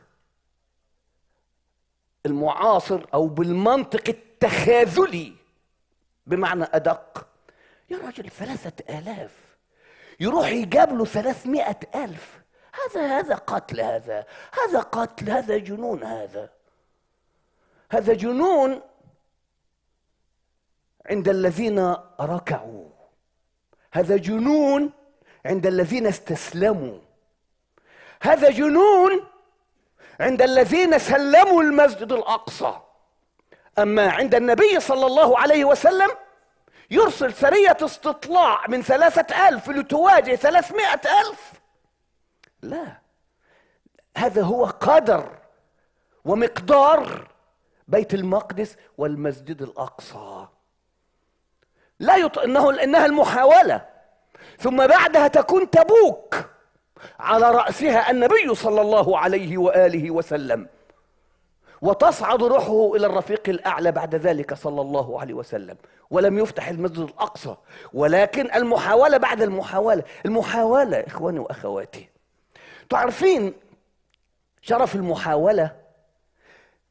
المعاصر 2.25 3.05
أو 3.13 3.27
بالمنطق 3.27 4.03
التخاذلي 4.09 5.33
بمعنى 6.27 6.63
أدق. 6.63 7.27
يا 7.89 7.97
راجل 7.97 8.29
ثلاثة 8.29 8.97
آلاف. 8.99 9.31
يروح 10.19 10.47
يجاب 10.47 10.97
له 10.97 11.05
ثلاثمائة 11.05 11.79
ألف. 11.95 12.39
هذا 12.85 13.19
هذا 13.19 13.35
قتل 13.35 13.81
هذا 13.81 14.25
هذا 14.53 14.79
قتل 14.79 15.29
هذا 15.29 15.57
جنون 15.57 16.03
هذا. 16.03 16.49
هذا 17.91 18.13
جنون 18.13 18.81
عند 21.09 21.29
الذين 21.29 21.95
ركعوا. 22.21 22.89
هذا 23.93 24.17
جنون 24.17 24.91
عند 25.45 25.67
الذين 25.67 26.07
استسلموا. 26.07 26.99
هذا 28.21 28.49
جنون 28.49 29.23
عند 30.19 30.41
الذين 30.41 30.99
سلموا 30.99 31.63
المسجد 31.63 32.11
الأقصى. 32.11 32.79
أما 33.79 34.11
عند 34.11 34.35
النبي 34.35 34.79
صلى 34.79 35.05
الله 35.05 35.39
عليه 35.39 35.65
وسلم 35.65 36.09
يرسل 36.91 37.33
سرية 37.33 37.77
استطلاع 37.81 38.67
من 38.67 38.81
ثلاثة 38.83 39.47
ألف 39.47 39.69
لتواجه 39.69 40.35
ثلاثمائة 40.35 41.01
ألف. 41.21 41.56
لا. 42.61 42.97
هذا 44.17 44.41
هو 44.41 44.65
قدر 44.65 45.37
ومقدار 46.25 47.27
بيت 47.87 48.13
المقدس 48.13 48.75
والمسجد 48.97 49.61
الأقصى. 49.61 50.47
لا 51.99 52.15
يط... 52.15 52.39
إنه 52.39 52.83
إنها 52.83 53.05
المحاولة. 53.05 53.85
ثم 54.59 54.87
بعدها 54.87 55.27
تكون 55.27 55.69
تبوك 55.69 56.35
على 57.19 57.51
رأسها 57.51 58.11
النبي 58.11 58.55
صلى 58.55 58.81
الله 58.81 59.17
عليه 59.17 59.57
وآله 59.57 60.11
وسلم. 60.11 60.67
وتصعد 61.81 62.43
روحه 62.43 62.95
إلى 62.95 63.07
الرفيق 63.07 63.49
الأعلى 63.49 63.91
بعد 63.91 64.15
ذلك 64.15 64.53
صلى 64.53 64.81
الله 64.81 65.21
عليه 65.21 65.33
وسلم. 65.33 65.77
ولم 66.09 66.39
يفتح 66.39 66.67
المسجد 66.67 66.99
الأقصى. 66.99 67.55
ولكن 67.93 68.51
المحاولة 68.55 69.17
بعد 69.17 69.41
المحاولة. 69.41 70.03
المحاولة 70.25 70.99
إخواني 70.99 71.39
وأخواتي 71.39 72.16
تعرفين 72.89 73.53
شرف 74.61 74.95
المحاولة 74.95 75.75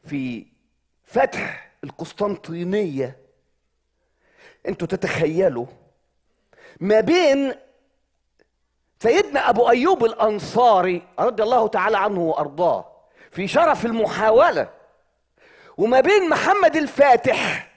في 0.08 0.46
فتح 1.04 1.70
القسطنطينية. 1.84 3.16
أنتوا 4.68 4.88
تتخيلوا 4.88 5.66
ما 6.80 7.00
بين 7.00 7.54
سيدنا 9.02 9.50
أبو 9.50 9.70
أيوب 9.70 10.04
الأنصاري 10.04 11.02
رضي 11.18 11.42
الله 11.42 11.68
تعالى 11.68 11.98
عنه 11.98 12.20
وأرضاه 12.20 12.92
في 13.30 13.48
شرف 13.48 13.86
المحاولة 13.86 14.68
وما 15.76 16.00
بين 16.00 16.28
محمد 16.28 16.76
الفاتح 16.76 17.72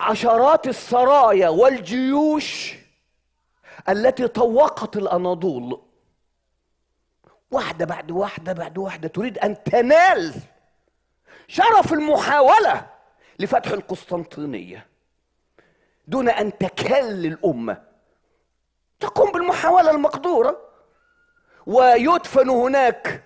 عشرات 0.00 0.66
السرايا 0.68 1.48
والجيوش 1.48 2.74
التي 3.88 4.28
طوقت 4.28 4.96
الأناضول. 4.96 5.80
واحدة 7.50 7.84
بعد 7.84 8.10
واحدة 8.10 8.52
بعد 8.52 8.78
واحدة 8.78 9.08
تريد 9.08 9.38
أن 9.38 9.62
تنال 9.62 10.34
شرف 11.48 11.92
المحاولة 11.92 12.86
لفتح 13.38 13.70
القسطنطينية 13.70 14.86
دون 16.08 16.28
أن 16.28 16.58
تكل 16.58 17.26
الأمة. 17.26 17.82
تقوم 19.00 19.32
بالمحاولة 19.32 19.90
المقدورة. 19.90 20.60
ويدفن 21.66 22.48
هناك 22.48 23.24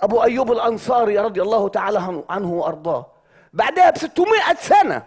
أبو 0.00 0.22
أيوب 0.22 0.52
الأنصاري 0.52 1.18
رضي 1.18 1.42
الله 1.42 1.68
تعالى 1.68 2.24
عنه 2.28 2.52
وأرضاه. 2.52 3.06
بعدها 3.52 3.90
ب 3.90 3.98
600 3.98 4.54
سنة 4.60 5.06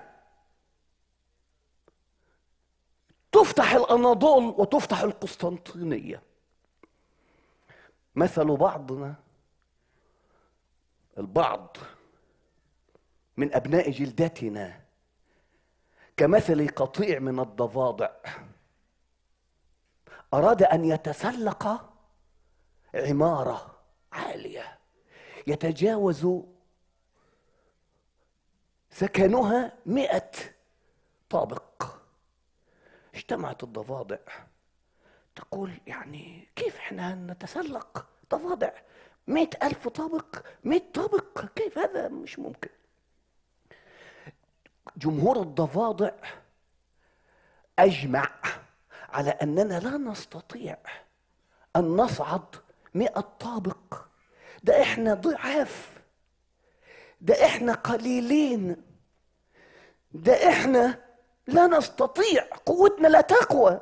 تفتح 3.34 3.74
الأناضول 3.74 4.44
وتفتح 4.44 5.02
القسطنطينية. 5.02 6.22
مثل 8.16 8.46
بعضنا 8.58 9.16
البعض 11.18 11.78
من 13.38 13.54
أبناء 13.54 13.92
جلدتنا 13.92 14.82
كمثل 16.18 16.68
قطيع 16.68 17.20
من 17.20 17.40
الضفادع. 17.40 18.10
أراد 20.34 20.64
أن 20.64 20.86
يتسلق 20.86 21.92
عمارة 22.96 23.80
عالية. 24.12 24.78
يتجاوز 25.48 26.28
سكنها 28.90 29.74
مئة 29.86 30.32
طابق. 31.30 32.03
اجتمعت 33.14 33.64
الضفادع. 33.64 34.18
تقول 35.36 35.72
يعني 35.88 36.48
كيف 36.56 36.78
إحنا 36.78 37.16
نتسلق 37.16 38.06
ضفادع؟ 38.32 38.72
مئة 39.28 39.68
ألف 39.68 39.88
طابق 39.88 40.46
مئة 40.64 40.92
طابق 40.94 41.46
كيف 41.56 41.78
هذا 41.78 42.08
مش 42.08 42.40
ممكن؟ 42.40 42.70
جمهور 44.98 45.42
الضفادع 45.42 46.12
أجمع 47.80 48.30
على 49.10 49.30
أننا 49.30 49.80
لا 49.80 49.98
نستطيع 49.98 50.78
أن 51.76 51.82
نصعد 51.82 52.56
مئة 52.94 53.20
طابق. 53.40 53.96
ده 54.64 54.82
إحنا 54.82 55.14
ضعاف. 55.14 56.04
ده 57.22 57.46
إحنا 57.46 57.74
قليلين. 57.74 58.84
ده 60.12 60.50
إحنا 60.50 61.00
لا 61.48 61.68
نستطيع 61.68 62.48
قوتنا 62.66 63.08
لا 63.08 63.22
تقوى. 63.22 63.82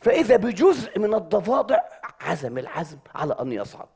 فإذا 0.00 0.36
بجزء 0.36 0.98
من 0.98 1.14
الضفادع 1.14 1.80
عزم 2.20 2.58
العزم 2.58 2.98
على 3.14 3.36
أن 3.40 3.52
يصعد. 3.52 3.88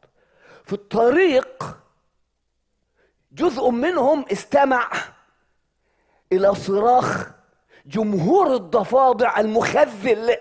في 0.65 0.73
الطريق 0.73 1.79
جزء 3.33 3.71
منهم 3.71 4.25
استمع 4.33 4.91
إلى 6.33 6.55
صراخ 6.55 7.31
جمهور 7.87 8.55
الضفادع 8.55 9.41
المخذل. 9.41 10.37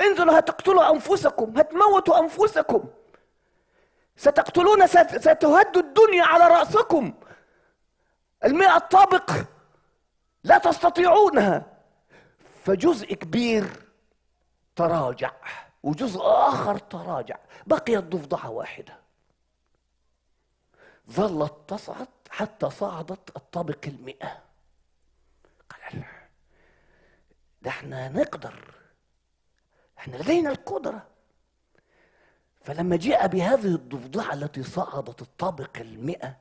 انزلوا 0.00 0.38
هتقتلوا 0.38 0.90
أنفسكم 0.92 1.58
هتموتوا 1.58 2.18
أنفسكم. 2.18 2.84
ستقتلون 4.16 4.86
ستهد 4.86 5.76
الدنيا 5.76 6.24
على 6.24 6.48
رأسكم. 6.48 7.14
المئة 8.44 8.78
طابق 8.78 9.32
لا 10.44 10.58
تستطيعونها. 10.58 11.66
فجزء 12.64 13.14
كبير 13.14 13.86
تراجع 14.76 15.32
وجزء 15.82 16.20
آخر 16.22 16.78
تراجع. 16.78 17.36
بقيت 17.66 18.04
ضفدعة 18.04 18.50
واحدة. 18.50 19.00
ظلت 21.10 21.54
تصعد 21.68 22.08
حتى 22.30 22.70
صعدت 22.70 23.36
الطابق 23.36 23.78
المئة. 23.86 24.42
قال 25.70 26.04
ده 27.62 27.70
إحنا 27.70 28.08
نقدر. 28.08 28.74
إحنا 29.98 30.16
لدينا 30.16 30.50
القدرة. 30.50 31.06
فلما 32.62 32.96
جاء 32.96 33.26
بهذه 33.26 33.74
الضفدعة 33.74 34.32
التي 34.32 34.62
صعدت 34.62 35.22
الطابق 35.22 35.78
المئة 35.78 36.36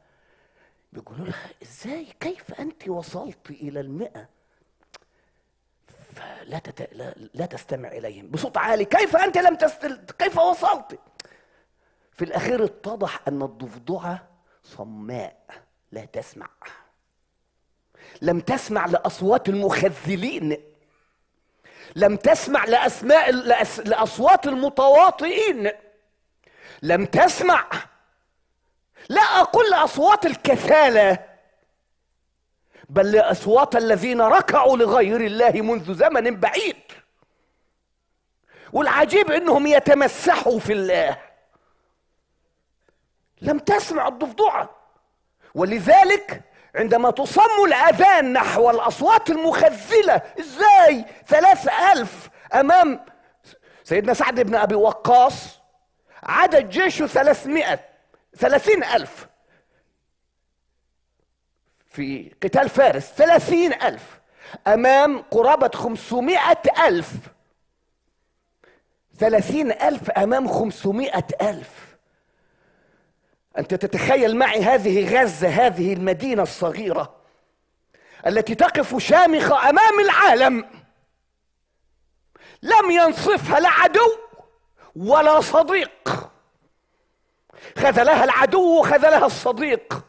بيقولوا 0.93 1.25
لها 1.25 1.49
إزاي؟ 1.63 2.07
كيف 2.19 2.59
أنت 2.59 2.87
وصلت 2.87 3.49
إلى 3.49 3.79
المئة؟ 3.79 4.29
فلا 6.15 6.59
تت... 6.59 6.93
لا... 6.93 7.15
لا 7.33 7.45
تستمع 7.45 7.89
إليهم. 7.89 8.27
بصوت 8.27 8.57
عالي 8.57 8.85
كيف 8.85 9.15
أنت 9.15 9.37
لم 9.37 9.55
تست... 9.55 9.85
كيف 10.19 10.37
وصلت؟ 10.37 10.99
في 12.13 12.25
الأخير 12.25 12.65
اتضح 12.65 13.21
أن 13.27 13.41
الضفدعه 13.41 14.27
صماء 14.63 15.45
لا 15.91 16.05
تسمع. 16.05 16.49
لم 18.21 18.39
تسمع 18.39 18.85
لأصوات 18.85 19.49
المخذلين. 19.49 20.57
لم 21.95 22.15
تسمع 22.15 22.65
لأسماء 22.65 23.31
لأس... 23.31 23.79
لأصوات 23.79 24.47
المتواطئين. 24.47 25.71
لم 26.81 27.05
تسمع 27.05 27.88
لا 29.09 29.21
أقول 29.21 29.71
لأصوات 29.71 30.25
الكسالى 30.25 31.17
بل 32.89 33.11
لأصوات 33.11 33.75
الذين 33.75 34.21
ركعوا 34.21 34.77
لغير 34.77 35.21
الله 35.21 35.51
منذ 35.61 35.93
زمن 35.93 36.39
بعيد. 36.39 36.75
والعجيب 38.73 39.31
إنهم 39.31 39.67
يتمسحوا 39.67 40.59
في 40.59 40.73
الله. 40.73 41.17
لم 43.41 43.59
تسمع 43.59 44.07
الضفدعة 44.07 44.69
ولذلك 45.55 46.41
عندما 46.75 47.11
تصم 47.11 47.65
الأذان 47.65 48.33
نحو 48.33 48.69
الأصوات 48.69 49.29
المخزلة 49.29 50.21
إزاي؟ 50.39 51.05
ثلاث 51.27 51.67
ألف 51.93 52.29
أمام 52.53 53.05
سيدنا 53.83 54.13
سعد 54.13 54.39
بن 54.39 54.55
أبي 54.55 54.75
وقاص 54.75 55.59
عدد 56.23 56.69
جيشه 56.69 57.07
ثلاثمائة. 57.07 57.88
ثلاثين 58.39 58.83
ألف. 58.83 59.27
في 61.87 62.35
قتال 62.43 62.69
فارس 62.69 63.03
ثلاثين 63.03 63.73
ألف. 63.73 64.19
أمام 64.67 65.21
قرابة 65.21 65.71
خمسمائة 65.75 66.87
ألف. 66.87 67.11
ثلاثين 69.17 69.71
ألف 69.71 70.09
أمام 70.09 70.47
خمسمائة 70.47 71.27
ألف. 71.41 71.97
أنت 73.57 73.73
تتخيل 73.73 74.37
معي 74.37 74.63
هذه 74.63 75.21
غزة 75.21 75.47
هذه 75.49 75.93
المدينة 75.93 76.43
الصغيرة 76.43 77.15
التي 78.27 78.55
تقف 78.55 78.97
شامخة 78.97 79.69
أمام 79.69 79.99
العالم. 79.99 80.69
لم 82.61 82.91
ينصفها 82.91 83.59
لا 83.59 83.69
عدو 83.69 84.17
ولا 84.95 85.41
صديق. 85.41 86.28
خذلها 87.77 88.23
العدو 88.23 88.79
وخذلها 88.79 89.25
الصديق. 89.25 90.05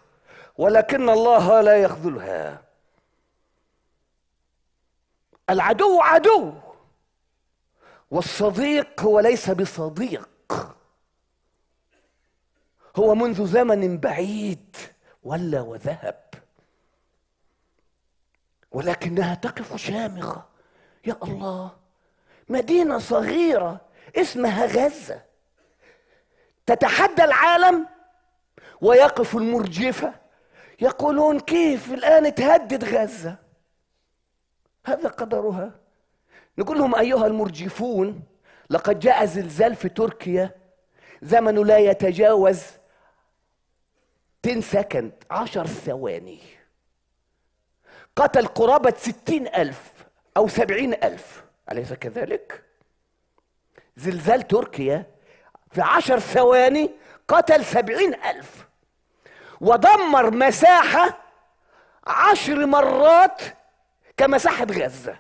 ولكن 0.59 1.09
الله 1.09 1.61
لا 1.61 1.77
يخذلها. 1.77 2.63
العدو 5.51 6.01
عدو 6.01 6.55
والصديق 8.11 9.01
هو 9.01 9.21
ليس 9.21 9.51
بصديق. 9.51 10.29
هو 12.97 13.15
منذ 13.15 13.47
زمن 13.47 13.99
بعيد 13.99 14.77
ولا 15.23 15.61
وذهب. 15.61 16.31
ولكنها 18.73 19.35
تقف 19.35 19.77
شامخة. 19.77 20.45
يا 21.07 21.17
الله 21.23 21.71
مدينة 22.49 22.99
صغيرة 22.99 23.81
اسمها 24.17 24.67
غزة. 24.67 25.30
تتحدى 26.75 27.25
العالم 27.25 27.87
ويقف 28.81 29.37
المرجفة. 29.37 30.15
يقولون 30.81 31.41
كيف 31.41 31.93
الآن 31.93 32.35
تهدد 32.35 32.85
غزة؟ 32.85 33.37
هذا 34.87 35.09
قدرها. 35.09 35.81
نقول 36.59 36.79
لهم 36.79 36.95
أيها 36.95 37.27
المرجفون 37.27 38.23
لقد 38.71 38.99
جاء 38.99 39.25
زلزال 39.25 39.77
في 39.77 39.89
تركيا. 39.89 40.55
زمنه 41.23 41.65
لا 41.65 41.79
يتجاوز 41.79 42.63
10 44.47 44.61
سكند 44.61 45.13
عشر 45.31 45.67
ثواني. 45.67 46.41
قتل 48.17 48.47
قرابة 48.47 48.95
ستين 48.97 49.47
ألف 49.47 49.93
أو 50.37 50.49
سبعين 50.49 50.95
ألف 50.95 51.45
أليس 51.73 51.93
كذلك؟ 51.93 52.65
زلزال 53.97 54.49
تركيا 54.49 55.07
في 55.71 55.83
عشر 55.83 56.19
ثواني 56.19 56.91
قتل 57.29 57.65
سبعين 57.65 58.15
ألف. 58.15 58.69
ودمر 59.61 60.31
مساحة 60.31 61.19
عشر 62.07 62.67
مرات 62.67 63.43
كمساحة 64.17 64.65
غزة. 64.65 65.19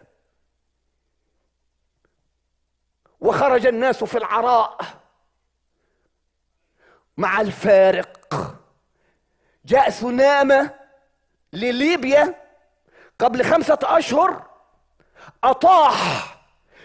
وخرج 3.20 3.66
الناس 3.66 4.04
في 4.04 4.18
العراء 4.18 4.78
مع 7.16 7.40
الفارق. 7.40 8.16
جاء 9.64 9.90
سنامة 9.90 10.74
لليبيا 11.52 12.34
قبل 13.18 13.44
خمسة 13.44 13.78
أشهر 13.82 14.50
أطاح 15.44 16.36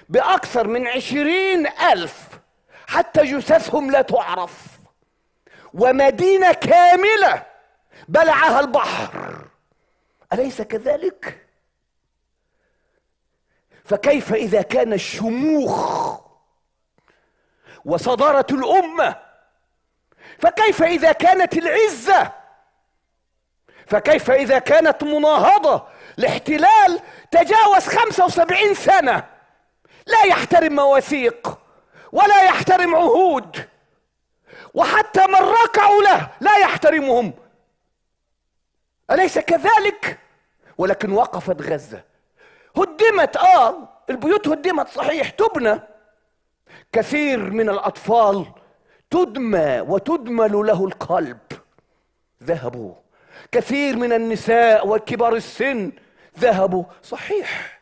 بأكثر 0.09 0.67
من 0.67 0.87
عشرين 0.87 1.67
ألف. 1.67 2.24
حتى 2.87 3.23
جثثهم 3.23 3.91
لا 3.91 4.01
تعرف. 4.01 4.67
ومدينة 5.73 6.53
كاملة 6.53 7.45
بلعها 8.07 8.59
البحر. 8.59 9.45
أليس 10.33 10.61
كذلك؟ 10.61 11.47
فكيف 13.85 14.33
إذا 14.33 14.61
كان 14.61 14.93
الشموخ 14.93 16.19
وصدارة 17.85 18.45
الأمة؟ 18.51 19.15
فكيف 20.39 20.83
إذا 20.83 21.11
كانت 21.11 21.57
العزة؟ 21.57 22.31
فكيف 23.87 24.31
إذا 24.31 24.59
كانت 24.59 25.03
مناهضة؟ 25.03 25.87
لاحتلال 26.17 26.99
تجاوز 27.31 27.87
75 27.87 28.73
سنة. 28.73 29.29
لا 30.07 30.23
يحترم 30.23 30.75
مواثيق 30.75 31.64
ولا 32.15 32.43
يحترم 32.43 32.95
عهود. 32.95 33.69
وحتى 34.73 35.27
من 35.27 35.35
ركعوا 35.35 36.01
له 36.01 36.29
لا 36.41 36.57
يحترمهم. 36.57 37.33
أليس 39.11 39.39
كذلك؟ 39.39 40.19
ولكن 40.77 41.11
وقفت 41.11 41.61
غزة. 41.61 42.03
هدمت 42.77 43.37
آه 43.37 43.89
البيوت 44.09 44.47
هدمت 44.47 44.87
صحيح 44.87 45.29
تبنى. 45.29 45.79
كثير 46.91 47.39
من 47.39 47.69
الأطفال 47.69 48.45
تدمى 49.09 49.79
وتدمل 49.79 50.67
له 50.67 50.85
القلب. 50.85 51.39
ذهبوا. 52.43 52.93
كثير 53.51 53.95
من 53.95 54.13
النساء 54.13 54.87
وكبار 54.87 55.35
السن 55.35 55.91
ذهبوا. 56.39 56.83
صحيح. 57.03 57.79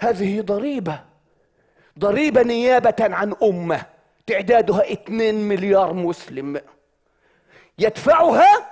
هذه 0.00 0.40
ضريبة. 0.40 1.11
ضريبة 1.98 2.42
نيابة 2.42 2.94
عن 3.00 3.34
أمة 3.42 3.82
تعدادها 4.26 4.92
2 4.92 5.34
مليار 5.48 5.92
مسلم. 5.92 6.60
يدفعها 7.78 8.70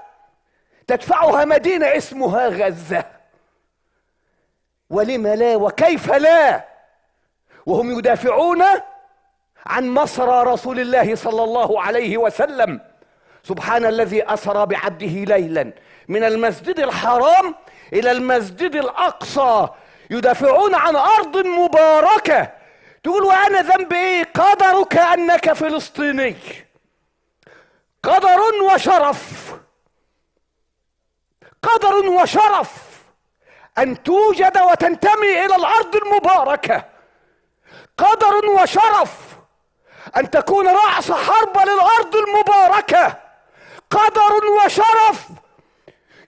تدفعها 0.87 1.45
مدينة 1.45 1.87
اسمها 1.87 2.49
غزة. 2.49 3.05
ولم 4.91 5.27
لا 5.27 5.57
وكيف 5.57 6.13
لا؟ 6.13 6.65
وهم 7.67 7.99
يدافعون 7.99 8.65
عن 9.67 9.89
مصر 9.89 10.47
رسول 10.47 10.81
الله 10.81 11.15
صلى 11.15 11.45
الله 11.45 11.83
عليه 11.83 12.19
وسلم. 12.19 12.81
سبحان 13.43 13.85
الذي 13.85 14.25
أسرى 14.35 14.67
بعبده 14.67 15.37
ليلا. 15.37 15.73
من 16.09 16.25
المسجد 16.25 16.81
الحرام 16.81 17.55
إلى 17.93 18.11
المسجد 18.11 18.77
الأقصى. 18.77 19.69
يدافعون 20.11 20.75
عن 20.75 20.97
أرض 20.97 21.37
مباركة. 21.37 22.60
تقول 23.03 23.25
وأنا 23.25 23.61
ذنبي 23.63 23.97
إيه 23.97 24.25
قدرك 24.35 24.97
أنك 24.97 25.53
فلسطيني. 25.53 26.37
قدر 28.03 28.41
وشرف. 28.75 29.55
قدر 31.63 31.95
وشرف 31.95 32.71
أن 33.79 34.03
توجد 34.03 34.59
وتنتمي 34.59 35.45
إلى 35.45 35.57
الأرض 35.57 35.97
المباركة. 35.97 36.85
قدر 37.99 38.47
وشرف 38.47 39.19
أن 40.17 40.31
تكون 40.31 40.69
رأس 40.69 41.13
حرب 41.13 41.59
للأرض 41.59 42.17
المباركة. 42.17 43.21
قدر 43.91 44.47
وشرف 44.47 45.29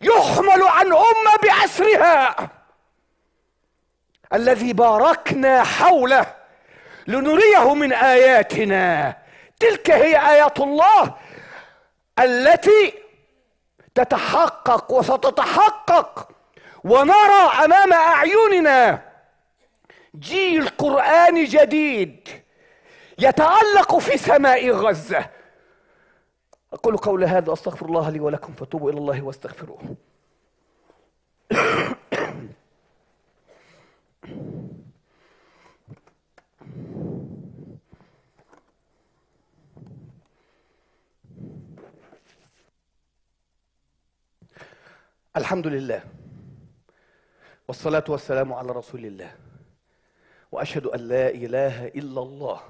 يحمل 0.01 0.63
عن 0.63 0.87
أمة 0.87 1.37
باسرها 1.43 2.37
الذي 4.35 4.73
باركنا 4.73 5.65
حوله 5.65 6.42
لنريه 7.07 7.75
من 7.75 7.93
آياتنا. 7.93 9.17
تلك 9.61 9.91
هي 9.91 10.31
آيات 10.31 10.61
الله 10.61 11.15
التي 12.19 12.95
تتحقق 13.95 14.93
وستتحقق 14.93 16.29
ونرى 16.85 17.65
أمام 17.65 17.93
أعيننا 17.93 19.03
جيل 20.15 20.69
قراني 20.69 21.45
جديد 21.45 22.29
يتالق 23.19 23.99
في 23.99 24.19
سماء 24.19 24.71
غزة. 24.71 25.31
أقول 26.73 26.97
قول 26.97 27.25
هذا 27.25 27.53
استغفر 27.53 27.87
الله 27.87 28.11
لي 28.11 28.21
ولكم 28.21 28.55
فتوبوا 28.55 28.91
إلى 28.91 28.99
الله 28.99 29.23
واستغفروه. 29.23 29.97
الحمد 45.37 45.67
لله 45.67 46.03
والصلاة 47.69 48.05
والسلام 48.09 48.53
على 48.53 48.73
رسول 48.73 49.07
الله. 49.07 49.35
وأشهد 50.53 50.87
أن 50.87 51.01
لا 51.01 51.29
إله 51.31 51.89
إلا 51.89 52.23
الله 52.23 52.61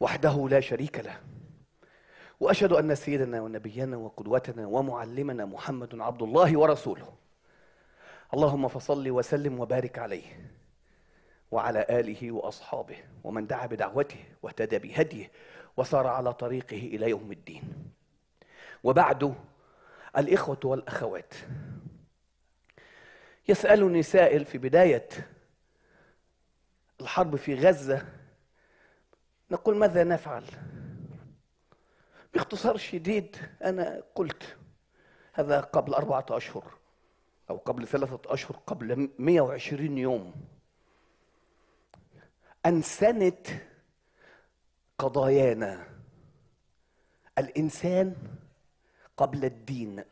وحده 0.00 0.48
لا 0.48 0.60
شريك 0.60 0.98
له. 0.98 1.20
وأشهد 2.40 2.72
أن 2.72 2.94
سيدنا 2.94 3.40
ونبينا 3.40 3.96
وقدوتنا 3.96 4.66
ومعلمنا 4.66 5.44
محمد 5.44 6.00
عبد 6.00 6.22
الله 6.22 6.58
ورسوله. 6.58 7.12
اللهم 8.34 8.68
فصل 8.68 9.10
وسلم 9.10 9.60
وبارك 9.60 9.98
عليه 9.98 10.50
وعلى 11.50 11.86
آله 11.90 12.32
وأصحابه 12.32 12.96
ومن 13.24 13.46
دعا 13.46 13.66
بدعوته 13.66 14.24
واهتدى 14.42 14.78
بهديه 14.78 15.30
وسار 15.76 16.06
على 16.06 16.32
طريقه 16.32 16.78
إلى 16.78 17.10
يوم 17.10 17.32
الدين. 17.32 17.62
وبعد 18.84 19.34
الإخوة 20.16 20.58
والأخوات. 20.64 21.34
يسألني 23.48 24.02
سائل 24.02 24.44
في 24.44 24.58
بداية 24.58 25.08
الحرب 27.00 27.36
في 27.36 27.54
غزة 27.54 28.06
نقول 29.50 29.76
ماذا 29.76 30.04
نفعل؟ 30.04 30.44
باختصار 32.34 32.76
شديد 32.76 33.36
أنا 33.64 34.02
قلت 34.14 34.56
هذا 35.32 35.60
قبل 35.60 35.94
أربعة 35.94 36.26
أشهر 36.30 36.72
أو 37.50 37.56
قبل 37.56 37.86
ثلاثة 37.86 38.20
أشهر 38.26 38.56
قبل 38.66 39.10
120 39.18 39.98
يوم. 39.98 40.34
أنسنت 42.66 43.46
قضايانا. 44.98 45.86
الإنسان 47.38 48.16
قبل 49.16 49.44
الدين. 49.44 50.04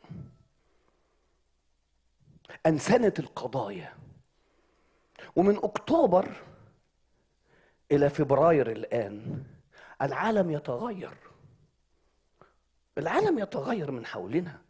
أنسنت 2.65 3.19
القضايا. 3.19 3.93
ومن 5.35 5.57
أكتوبر 5.57 6.31
إلى 7.91 8.09
فبراير 8.09 8.71
الآن 8.71 9.43
العالم 10.01 10.51
يتغير. 10.51 11.17
العالم 12.97 13.39
يتغير 13.39 13.91
من 13.91 14.05
حولنا. 14.05 14.61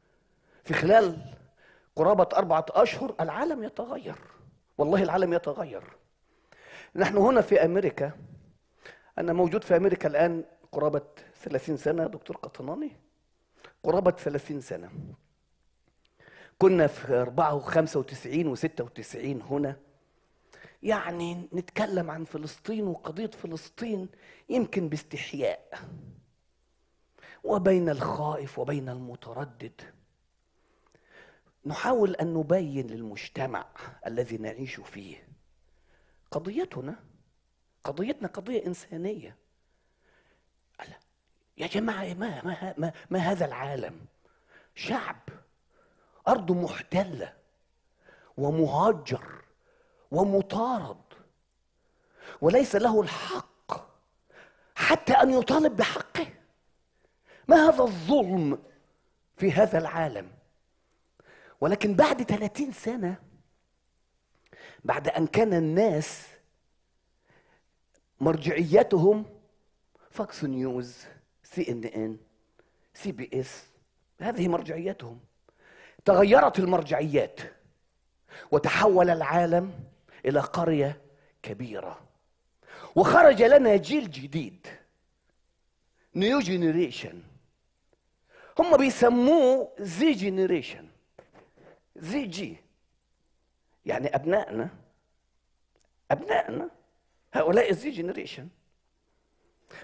في 0.63 0.74
خلال 0.74 1.34
قرابة 1.96 2.30
أربعة 2.34 2.65
أشهر 2.70 3.15
العالم 3.20 3.63
يتغير. 3.63 4.17
والله 4.78 5.04
العالم 5.04 5.34
يتغير. 5.34 5.84
نحن 6.96 7.17
هنا 7.17 7.41
في 7.41 7.65
أمريكا. 7.65 8.12
أنا 9.17 9.34
موجود 9.34 9.63
في 9.63 9.78
أمريكا 9.78 10.08
الآن 10.08 10.44
قرابة 10.72 11.02
30 11.44 11.78
سنة 11.78 12.08
دكتور 12.08 12.38
قطناني. 12.38 12.98
قرابة 13.84 14.12
30 14.12 14.62
سنة. 14.62 14.91
كنا 16.60 16.88
في 16.88 17.13
94 17.13 18.56
و96 18.56 19.15
هنا. 19.52 19.78
يعني 20.84 21.50
نتكلم 21.54 22.12
عن 22.12 22.26
فلسطين 22.26 22.88
وقضية 22.88 23.28
فلسطين 23.32 24.10
يمكن 24.50 24.89
باستحياء. 24.89 25.80
وبين 27.44 27.89
الخائف 27.89 28.60
وبين 28.60 28.89
المتردد. 28.89 29.82
نحاول 31.65 32.15
أن 32.15 32.34
نبين 32.34 32.88
للمجتمع 32.88 33.65
الذي 34.08 34.38
نعيش 34.38 34.76
فيه 34.80 35.28
قضيتنا. 36.32 37.04
قضيتنا 37.84 38.28
قضية 38.28 38.65
إنسانية. 38.65 39.40
يا 41.62 41.67
جماعة 41.67 42.13
ما, 42.13 42.41
ما, 42.45 42.74
ما, 42.78 42.93
ما 43.10 43.19
هذا 43.19 43.45
العالم؟ 43.45 44.06
شعب 44.76 45.19
أرضه 46.28 46.54
محتلة 46.54 47.34
ومهجر 48.38 49.41
ومطارد 50.12 51.02
وليس 52.41 52.76
له 52.76 53.02
الحق 53.02 53.91
حتى 54.76 55.13
أن 55.13 55.30
يطالب 55.32 55.76
بحقه. 55.76 56.28
ما 57.47 57.69
هذا 57.69 57.84
الظلم 57.84 58.60
في 59.38 59.52
هذا 59.52 59.78
العالم؟ 59.78 60.32
ولكن 61.62 61.95
بعد 61.95 62.24
30 62.24 62.71
سنة 62.71 63.15
بعد 64.84 65.08
أن 65.08 65.28
كان 65.28 65.54
الناس 65.54 66.28
مرجعيتهم 68.19 69.26
فاكس 70.12 70.43
نيوز 70.43 71.06
سي 71.56 71.72
ان 71.72 71.84
ان 71.84 72.18
سي 72.94 73.12
بي 73.12 73.30
اس 73.34 73.64
هذه 74.22 74.48
مرجعيتهم. 74.48 75.20
تغيرت 76.06 76.60
المرجعيات 76.60 77.40
وتحول 78.52 79.10
العالم 79.10 79.74
إلى 80.26 80.40
قرية 80.40 81.02
كبيرة. 81.44 82.02
وخرج 82.96 83.44
لنا 83.44 83.76
جيل 83.76 84.12
جديد 84.12 84.68
new 86.15 86.39
generation 86.39 87.22
هم 88.60 88.78
بيسموه 88.78 89.72
Z 89.80 90.12
generation 90.12 90.88
ZG 91.96 92.58
يعني 93.86 94.16
أبنائنا 94.16 94.70
أبنائنا 96.12 96.70
هؤلاء 97.34 97.70
ال 97.70 97.80
Z 97.80 97.89
generation 97.89 98.48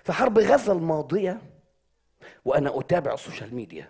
في 0.03 0.13
حرب 0.13 0.39
غزة 0.39 0.73
الماضية 0.73 1.41
وأنا 2.45 2.79
أتابع 2.79 3.13
ال 3.13 3.19
social 3.19 3.55
media. 3.55 3.89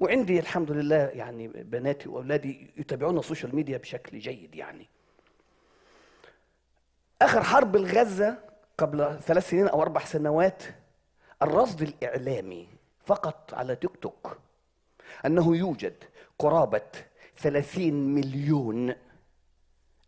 وعندي 0.00 0.38
الحمد 0.40 0.70
لله 0.70 0.96
يعني 0.96 1.48
بناتي 1.48 2.08
وأولادي 2.08 2.70
يتابعون 2.76 3.18
ال 3.18 3.23
social 3.23 3.56
media 3.56 3.78
بشكل 3.78 4.18
جيد 4.18 4.54
يعني. 4.54 4.88
آخر 7.22 7.42
حرب 7.42 7.76
الغزة 7.76 8.38
قبل 8.78 9.18
ثلاث 9.20 9.50
سنين 9.50 9.68
أو 9.68 9.82
أربع 9.82 10.04
سنوات 10.04 10.62
الرصد 11.42 11.82
الإعلامي 11.82 12.68
فقط 13.06 13.54
على 13.54 13.76
تيك 13.76 13.96
توك 13.96 14.38
أنه 15.26 15.56
يوجد 15.56 15.94
قرابة 16.38 16.90
30 17.36 17.92
مليون 17.92 18.94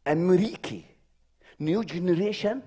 أمريكي 0.09 0.85
new 1.61 1.83
generation 1.83 2.63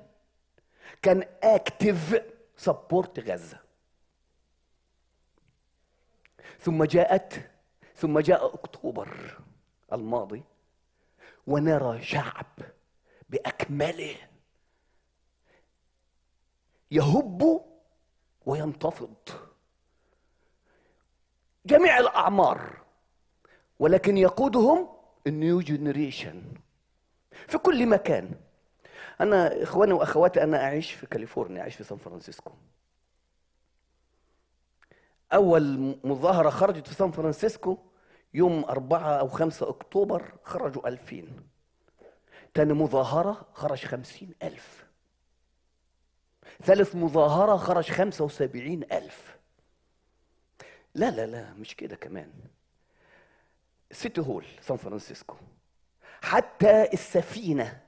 كان 1.02 1.24
active 1.44 2.22
support 2.58 3.20
غزة. 3.20 3.67
ثم 6.60 6.84
جاءت 6.84 7.52
ثم 7.96 8.20
جاء 8.20 8.54
أكتوبر 8.54 9.38
الماضي 9.94 10.44
ونرى 11.48 12.02
شعب 12.02 12.46
بأكمله 13.30 14.16
يهب 16.92 17.66
وينتفض. 18.46 19.14
جميع 21.66 22.00
الأعمار 22.00 22.78
ولكن 23.80 24.18
يقودهم 24.18 24.90
ال 25.28 25.36
new 25.36 25.62
generation 25.62 26.44
في 27.48 27.58
كل 27.58 27.88
مكان. 27.88 28.32
أنا 29.22 29.64
إخواني 29.64 29.94
وأخواتي 29.94 30.44
أنا 30.44 30.64
أعيش 30.64 30.92
في 30.92 31.06
كاليفورنيا 31.06 31.62
أعيش 31.62 31.76
في 31.76 31.84
سان 31.84 31.98
فرانسيسكو. 31.98 32.52
أول 35.34 35.98
مظاهرة 36.04 36.50
خرجت 36.50 36.88
في 36.88 36.94
سان 36.94 37.12
فرانسيسكو 37.12 37.78
يوم 38.34 38.66
أربعة 38.66 39.20
أو 39.20 39.28
خمسة 39.28 39.70
أكتوبر 39.70 40.34
خرجوا 40.44 40.88
ألفين. 40.88 41.48
تاني 42.54 42.74
مظاهرة 42.74 43.48
خرج 43.54 43.86
خمسين 43.86 44.36
ألف. 44.44 44.86
ثالث 46.64 46.96
مظاهرة 46.96 47.58
خرج 47.58 47.92
خمسة 47.92 48.26
وسبعين 48.26 48.84
ألف. 48.84 49.38
لا 50.96 51.12
لا 51.12 51.26
لا 51.26 51.54
مش 51.54 51.76
كده 51.76 51.96
كمان. 51.96 52.32
City 53.92 54.22
Hall 54.22 54.46
سان 54.62 54.78
فرانسيسكو. 54.78 55.36
حتى 56.22 56.94
السفينة 56.94 57.82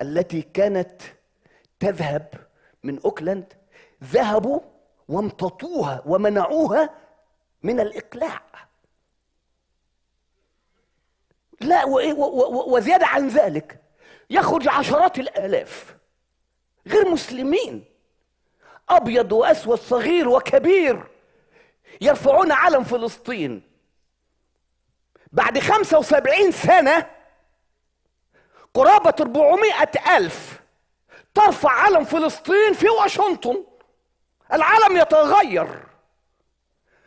التي 0.00 0.42
كانت 0.42 1.02
تذهب 1.80 2.46
من 2.82 3.00
أوكلاند 3.00 3.52
ذهبوا 4.04 4.60
وامتطوها 5.08 6.02
ومنعوها 6.06 6.90
من 7.62 7.80
الإقلاع. 7.80 8.42
لا 11.60 11.84
وزيادة 12.66 13.06
عن 13.06 13.28
ذلك 13.28 13.80
يخرج 14.30 14.68
عشرات 14.68 15.18
الآلاف 15.18 15.96
غير 16.86 17.08
مسلمين 17.08 17.84
أبيض 18.88 19.32
وأسود 19.32 19.78
صغير 19.78 20.28
وكبير 20.28 21.06
يرفعون 22.00 22.52
علم 22.52 22.84
فلسطين. 22.84 23.62
بعد 25.32 25.58
خمسة 25.58 25.98
وسبعين 25.98 26.52
سنة 26.52 27.10
قرابة 28.74 29.14
400 29.20 29.72
ألف 30.16 30.60
ترفع 31.34 31.70
علم 31.70 32.04
فلسطين 32.04 32.72
في 32.72 32.88
واشنطن. 32.88 33.64
العالم 34.54 34.96
يتغير. 34.96 35.86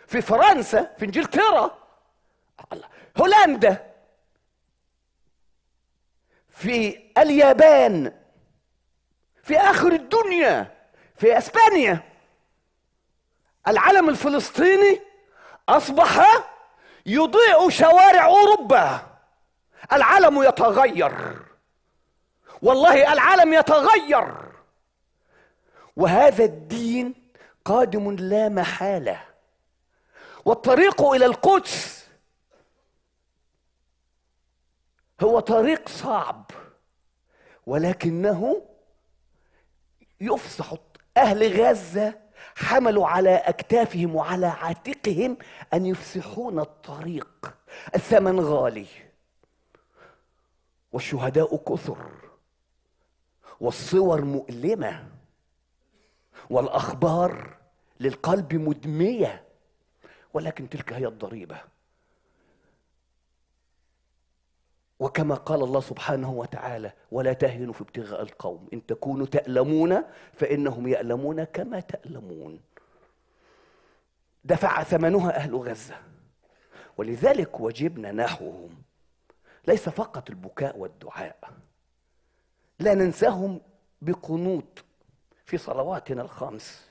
في 0.07 0.21
فرنسا 0.21 0.95
في 0.97 1.05
إنجلترا. 1.05 1.77
هولندا. 3.17 3.93
في 6.49 7.03
اليابان. 7.17 8.13
في 9.43 9.57
آخر 9.57 9.91
الدنيا. 9.91 10.77
في 11.15 11.37
إسبانيا. 11.37 12.03
العلم 13.67 14.09
الفلسطيني 14.09 15.01
أصبح 15.69 16.43
يضيء 17.05 17.69
شوارع 17.69 18.25
أوروبا. 18.25 18.99
العالم 19.93 20.43
يتغير. 20.43 21.45
والله 22.61 23.13
العالم 23.13 23.53
يتغير. 23.53 24.47
وهذا 25.95 26.43
الدين 26.43 27.26
قادم 27.67 28.11
لا 28.11 28.49
محالة. 28.49 29.23
والطريق 30.45 31.01
إلى 31.01 31.25
القدس 31.25 32.07
هو 35.21 35.39
طريق 35.39 35.89
صعب 35.89 36.51
ولكنه 37.65 38.61
يفصح 40.21 40.73
أهل 41.17 41.61
غزة 41.61 42.19
حملوا 42.55 43.07
على 43.07 43.35
أكتافهم 43.35 44.15
وعلى 44.15 44.45
عاتقهم 44.45 45.37
أن 45.73 45.85
يفسحون 45.85 46.59
الطريق. 46.59 47.53
الثمن 47.95 48.39
غالي 48.39 48.87
والشهداء 50.91 51.55
كثر 51.57 52.11
والصور 53.59 54.21
مؤلمة 54.21 55.09
والأخبار 56.49 57.56
للقلب 57.99 58.53
مدمية 58.53 59.43
ولكن 60.33 60.69
تلك 60.69 60.93
هي 60.93 61.07
الضريبة. 61.07 61.61
وكما 64.99 65.35
قال 65.35 65.63
الله 65.63 65.79
سبحانه 65.79 66.31
وتعالى 66.31 66.93
ولا 67.11 67.33
تهنوا 67.33 67.73
في 67.73 67.81
ابتغاء 67.81 68.21
القوم 68.21 68.67
إن 68.73 68.85
تكونوا 68.85 69.25
تألمون 69.25 70.03
فإنهم 70.33 70.87
يألمون 70.87 71.43
كما 71.43 71.79
تألمون. 71.79 72.61
دفع 74.43 74.83
ثمنها 74.83 75.35
أهل 75.35 75.55
غزة 75.55 75.95
ولذلك 76.97 77.59
وجبنا 77.59 78.11
نحوهم. 78.11 78.81
ليس 79.67 79.89
فقط 79.89 80.29
البكاء 80.29 80.77
والدعاء 80.77 81.53
لا 82.79 82.93
ننساهم 82.93 83.61
بقنوط 84.01 84.85
في 85.45 85.57
صلواتنا 85.57 86.21
الخمس. 86.21 86.87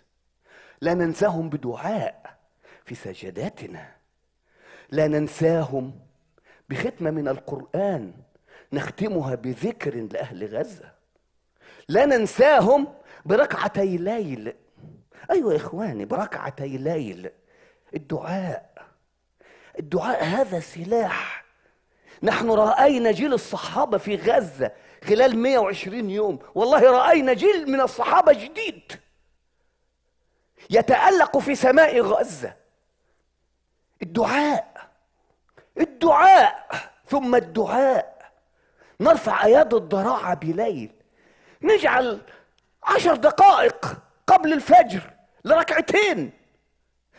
لا 0.81 0.95
ننساهم 0.95 1.49
بدعاء 1.49 2.37
في 2.85 2.95
سجداتنا 2.95 3.97
لا 4.91 5.07
ننساهم 5.07 5.93
بختمة 6.69 7.11
من 7.11 7.29
القرآن 7.29 8.13
نختمها 8.73 9.35
بذكر 9.35 9.95
لأهل 9.95 10.57
غزة. 10.57 10.93
لا 11.89 12.07
ننساهم 12.07 12.95
بركعتي 13.25 13.97
ليل. 13.97 14.55
أيوة 15.31 15.53
يا 15.53 15.57
إخواني 15.57 16.05
بركعتي 16.05 16.79
ليل. 16.79 17.31
الدعاء 17.95 18.87
الدعاء 19.79 20.25
هذا 20.25 20.61
سلاح. 20.61 21.45
نحن 22.23 22.51
رأينا 22.51 23.11
جيل 23.11 23.35
الصحابة 23.35 23.99
في 23.99 24.17
غزة 24.17 24.73
خلال 25.05 25.39
120 25.39 26.11
يوم. 26.11 26.39
والله 26.55 26.91
رأينا 26.91 27.33
جيل 27.33 27.71
من 27.71 27.81
الصحابة 27.81 28.33
جديد. 28.33 28.93
يتألق 30.71 31.39
في 31.39 31.55
سماء 31.55 32.01
غزة. 32.01 32.55
الدعاء. 34.03 34.91
الدعاء. 35.81 36.69
ثم 37.07 37.35
الدعاء. 37.35 38.33
نرفع 39.01 39.45
أياد 39.45 39.75
الضراعة 39.75 40.35
بليل. 40.35 40.91
نجعل 41.63 42.21
عشر 42.83 43.15
دقائق 43.17 43.99
قبل 44.27 44.53
الفجر 44.53 45.11
لركعتين 45.45 46.31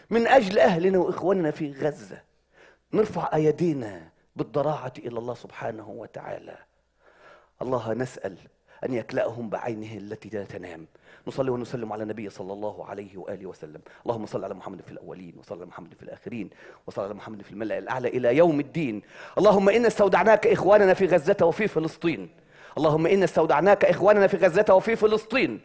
من 0.09 0.27
أجل 0.27 0.59
أهلنا 0.59 0.97
وإخواننا 0.97 1.51
في 1.51 1.71
غزة. 1.71 2.21
نرفع 2.93 3.35
ايدينا 3.35 4.09
بالضراعة 4.35 4.93
إلى 4.97 5.19
الله 5.19 5.33
سبحانه 5.33 5.89
وتعالى. 5.89 6.57
الله 7.61 7.93
نسأل 7.93 8.37
أن 8.83 8.93
يكلأهم 8.93 9.49
بعينه 9.49 9.97
التي 9.97 10.29
لا 10.29 10.43
تنام. 10.43 10.87
نصلي 11.27 11.51
ونسلم 11.51 11.93
على 11.93 12.03
النبي 12.03 12.29
صلى 12.29 12.53
الله 12.53 12.85
عليه 12.85 13.17
وآله 13.17 13.45
وسلم. 13.45 13.81
اللهم 14.05 14.25
صل 14.25 14.43
على 14.43 14.53
محمد 14.53 14.81
في 14.81 14.91
الأولين 14.91 15.33
وصل 15.39 15.55
على 15.55 15.65
محمد 15.65 15.93
في 15.93 16.03
الآخرين 16.03 16.49
وصل 16.87 17.03
على 17.03 17.13
محمد 17.13 17.41
في 17.41 17.51
الملأ 17.51 17.77
الأعلى 17.77 18.07
إلى 18.07 18.37
يوم 18.37 18.59
الدين. 18.59 19.01
اللهم 19.37 19.69
إنا 19.69 19.87
استودعناك 19.87 20.47
إخواننا 20.47 20.93
في 20.93 21.05
غزة 21.05 21.37
وفي 21.41 21.67
فلسطين. 21.67 22.29
اللهم 22.77 23.07
إنا 23.07 23.25
استودعناك 23.25 23.85
إخواننا 23.85 24.27
في 24.27 24.37
غزة 24.37 24.65
وفي 24.75 24.95
فلسطين. 24.95 25.59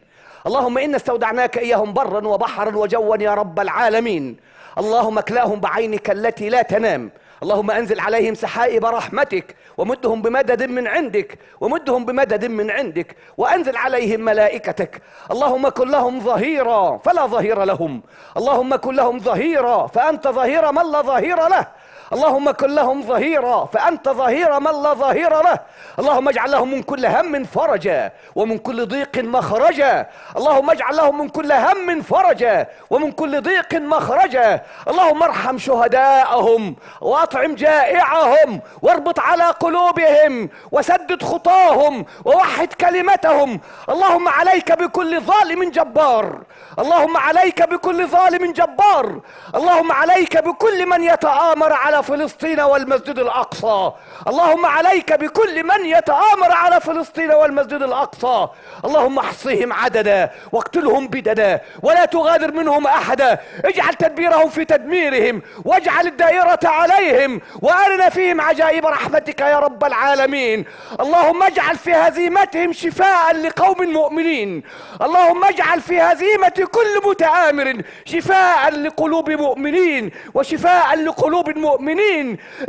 اللهم 0.47 0.77
إنا 0.77 0.95
استودعناك 0.95 1.57
إياهم 1.57 1.93
برا 1.93 2.27
وبحرا 2.27 2.77
وجوا 2.77 3.17
يا 3.17 3.33
رب 3.33 3.59
العالمين. 3.59 4.37
اللهم 4.77 5.17
اكلاهم 5.17 5.59
بعينك 5.59 6.11
التي 6.11 6.49
لا 6.49 6.61
تنام. 6.61 7.11
اللهم 7.43 7.71
أنزل 7.71 7.99
عليهم 7.99 8.33
سحائب 8.33 8.85
رحمتك 8.85 9.55
ومدهم 9.77 10.21
بمدد 10.21 10.63
من 10.63 10.87
عندك 10.87 11.39
ومدهم 11.61 12.05
بمدد 12.05 12.45
من 12.45 12.71
عندك 12.71 13.15
وأنزل 13.37 13.77
عليهم 13.77 14.19
ملائكتك. 14.19 15.01
اللهم 15.31 15.69
كن 15.69 15.87
لهم 15.91 16.19
ظهيرا 16.19 16.97
فلا 16.97 17.25
ظهير 17.25 17.63
لهم. 17.63 18.01
اللهم 18.37 18.75
كن 18.75 18.95
لهم 18.95 19.19
ظهيرا 19.19 19.87
فأنت 19.87 20.27
ظهير 20.27 20.71
من 20.71 20.91
لا 20.91 21.01
ظهير 21.01 21.47
له. 21.47 21.67
اللهم 22.13 22.51
كن 22.51 22.75
لهم 22.75 23.01
ظهيرا 23.01 23.65
فأنت 23.65 24.09
ظهير 24.09 24.59
من 24.59 24.83
لا 24.83 24.93
ظهير 24.93 25.29
له. 25.43 25.59
اللهم 25.99 26.29
اجعل 26.29 26.51
لهم 26.51 26.71
من 26.71 26.83
كل 26.83 27.05
هم 27.05 27.43
فرجا 27.43 28.11
ومن 28.35 28.57
كل 28.57 28.85
ضيق 28.87 29.17
مخرجا. 29.17 30.05
اللهم 30.37 30.69
اجعل 30.69 30.95
لهم 30.95 31.17
من 31.17 31.29
كل 31.29 31.51
هم 31.51 32.01
فرجا 32.01 32.67
ومن 32.89 33.11
كل 33.11 33.41
ضيق 33.41 33.73
مخرجا. 33.73 34.61
اللهم 34.87 35.23
ارحم 35.23 35.57
شهداءهم 35.57 36.75
وأطعم 37.01 37.55
جائعهم. 37.55 38.61
واربط 38.81 39.19
على 39.19 39.43
قلوبهم 39.43 40.49
وسدد 40.71 41.23
خطاهم 41.23 42.05
ووحد 42.25 42.73
كلمتهم. 42.73 43.59
اللهم 43.89 44.27
عليك 44.27 44.71
بكل 44.71 45.21
ظالم 45.21 45.69
جبار. 45.69 46.37
اللهم 46.79 47.17
عليك 47.17 47.69
بكل 47.69 48.07
ظالم 48.07 48.51
جبار. 48.51 49.19
اللهم 49.55 49.91
عليك 49.91 50.37
بكل 50.37 50.85
من 50.85 51.03
يتآمر 51.03 51.73
على 51.73 51.92
فلسطين 52.01 52.59
والمسجد 52.59 53.19
الأقصى. 53.19 53.91
اللهم 54.27 54.65
عليك 54.65 55.13
بكل 55.13 55.63
من 55.63 55.85
يتآمر 55.85 56.51
على 56.51 56.81
فلسطين 56.81 57.31
والمسجد 57.31 57.81
الأقصى. 57.81 58.47
اللهم 58.85 59.19
احصهم 59.19 59.73
عددا 59.73 60.31
واقتلهم 60.51 61.07
بددا 61.07 61.61
ولا 61.81 62.05
تغادر 62.05 62.51
منهم 62.51 62.87
أحدا. 62.87 63.39
اجعل 63.65 63.93
تدبيرهم 63.93 64.49
في 64.49 64.65
تدميرهم 64.65 65.41
واجعل 65.65 66.07
الدائرة 66.07 66.59
عليهم 66.63 67.41
وأرنا 67.61 68.09
فيهم 68.09 68.41
عجائب 68.41 68.85
رحمتك 68.85 69.41
يا 69.41 69.59
رب 69.59 69.83
العالمين. 69.83 70.65
اللهم 70.99 71.43
اجعل 71.43 71.77
في 71.77 71.93
هزيمتهم 71.93 72.73
شفاء 72.73 73.35
لقوم 73.35 73.91
مؤمنين. 73.93 74.63
اللهم 75.01 75.43
اجعل 75.43 75.81
في 75.81 76.01
هزيمة 76.01 76.67
كل 76.71 77.09
متآمر 77.09 77.81
شفاء 78.05 78.69
لقلوب 78.69 79.29
مؤمنين 79.29 80.11
وشفاء 80.33 80.95
لقلوب 80.95 81.57
مؤمنين. 81.57 81.82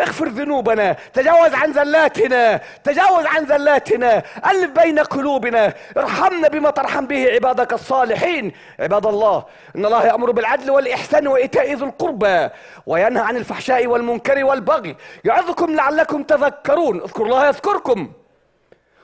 اغفر 0.00 0.28
ذنوبنا. 0.28 0.96
تجاوز 1.12 1.54
عن 1.54 1.72
زلاتنا 1.72 2.60
تجاوز 2.84 3.26
عن 3.26 3.46
زلاتنا 3.46 4.22
ألف 4.50 4.70
بين 4.70 4.98
قلوبنا. 4.98 5.74
ارحمنا 5.96 6.48
بما 6.48 6.70
ترحم 6.70 7.06
به 7.06 7.32
عبادك 7.32 7.72
الصالحين. 7.72 8.52
عباد 8.80 9.06
الله 9.06 9.44
إن 9.76 9.84
الله 9.86 10.06
يأمر 10.06 10.30
بالعدل 10.30 10.70
والإحسان 10.70 11.28
وإيتاء 11.28 11.74
ذي 11.74 11.84
القربى 11.84 12.48
وينهى 12.86 13.22
عن 13.22 13.36
الفحشاء 13.36 13.86
والمنكر 13.86 14.44
والبغي 14.44 14.96
يعظكم 15.24 15.74
لعلكم 15.74 16.22
تذكرون. 16.22 17.00
اذكروا 17.00 17.26
الله 17.26 17.46
يذكركم. 17.46 18.12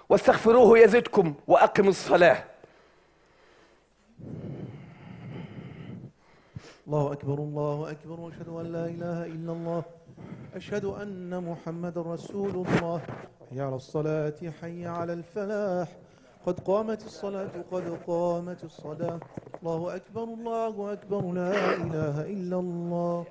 واستغفروه 0.08 0.78
يزدكم 0.78 1.34
وأقم 1.46 1.88
الصلاة. 1.88 2.44
الله 6.86 7.12
أكبر 7.12 7.34
الله 7.34 7.90
أكبر 7.90 8.20
وأشهد 8.20 8.48
أن 8.48 8.72
لا 8.72 8.84
إله 8.84 9.26
إلا 9.26 9.52
الله. 9.52 9.82
أشهد 10.54 10.84
أن 10.84 11.44
محمد 11.44 11.98
رسول 11.98 12.66
الله. 12.66 12.98
حي 13.50 13.60
على 13.60 13.76
الصلاة 13.76 14.50
حي 14.60 14.86
على 14.86 15.12
الفلاح. 15.12 15.96
قد 16.46 16.60
قامت 16.60 17.04
الصلاة 17.04 17.62
قد 17.70 17.88
قامت 18.06 18.64
الصلاة. 18.64 19.20
الله 19.62 19.96
أكبر 19.96 20.24
الله 20.24 20.92
أكبر 20.92 21.32
لا 21.32 21.74
إله 21.76 22.16
إلا 22.26 22.58
الله. 22.58 23.26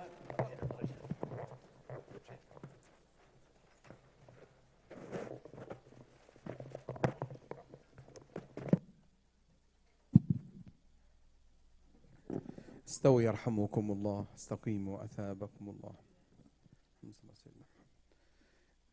استووا 12.87 13.21
يرحمكم 13.21 13.91
الله 13.91 14.25
استقيموا 14.35 15.03
أثابكم 15.03 15.69
الله 15.69 15.93
اللهم 17.03 17.13
صل 17.13 17.27
على 17.27 17.35
سيدنا 17.35 17.63
محمد. 17.63 17.89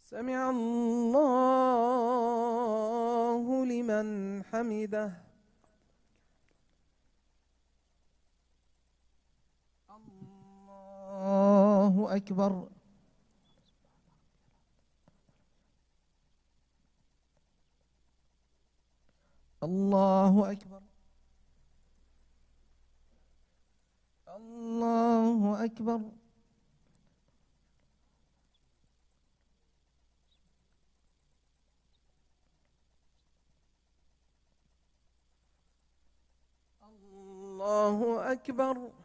سمع 0.03 0.49
الله 0.49 1.25
لمن 3.65 4.43
حمده. 4.43 5.34
الله 11.36 12.15
أكبر. 12.15 12.67
الله 19.63 20.51
أكبر. 20.51 20.81
الله 24.27 25.65
أكبر. 25.65 26.01
الله 36.83 38.31
أكبر. 38.31 39.05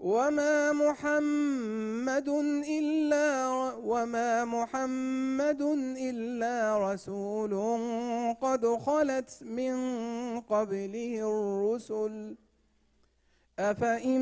وما 0.00 0.72
محمد 0.72 2.28
إلا 2.68 3.48
وما 3.84 4.44
محمد 4.44 5.62
إلا 6.00 6.78
رسول 6.92 7.52
قد 8.40 8.66
خلت 8.66 9.38
من 9.42 9.74
قبله 10.40 11.20
الرسل 11.20 12.36
أفإن 13.58 14.20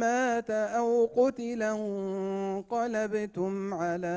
مات 0.00 0.50
أو 0.50 1.04
قتل 1.16 1.62
انقلبتم 1.62 3.74
على 3.74 4.16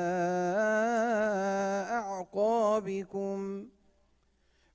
أعقابكم 1.91 3.65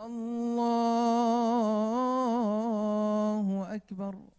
الله 0.00 1.64
أكبر. 3.74 4.35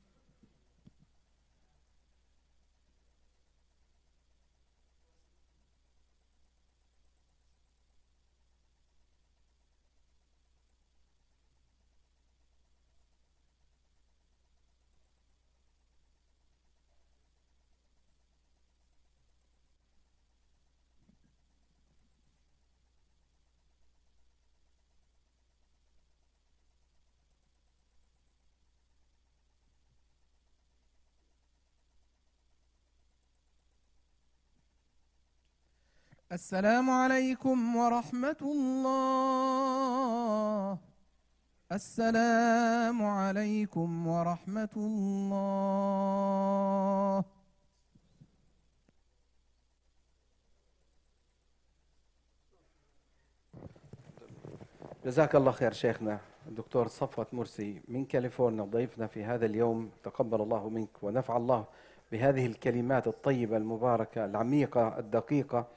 السلام 36.32 36.89
عليكم 36.89 37.75
ورحمة 37.75 38.38
الله. 38.41 39.17
السلام 41.71 43.05
عليكم 43.05 44.07
ورحمة 44.07 44.69
الله. 44.78 45.63
جزاك 55.05 55.36
الله 55.36 55.51
خير 55.51 55.73
شيخنا 55.73 56.19
الدكتور 56.47 56.88
صفوت 56.88 57.34
مرسي 57.34 57.82
من 57.88 58.05
كاليفورنيا 58.05 58.63
ضيفنا 58.63 59.07
في 59.07 59.23
هذا 59.23 59.45
اليوم 59.45 59.91
تقبل 60.03 60.41
الله 60.41 60.69
منك 60.69 61.03
ونفع 61.03 61.38
الله 61.38 61.65
بهذه 62.11 62.45
الكلمات 62.45 63.07
الطيبة 63.07 63.57
المباركة 63.57 64.25
العميقة 64.25 64.99
الدقيقة. 64.99 65.76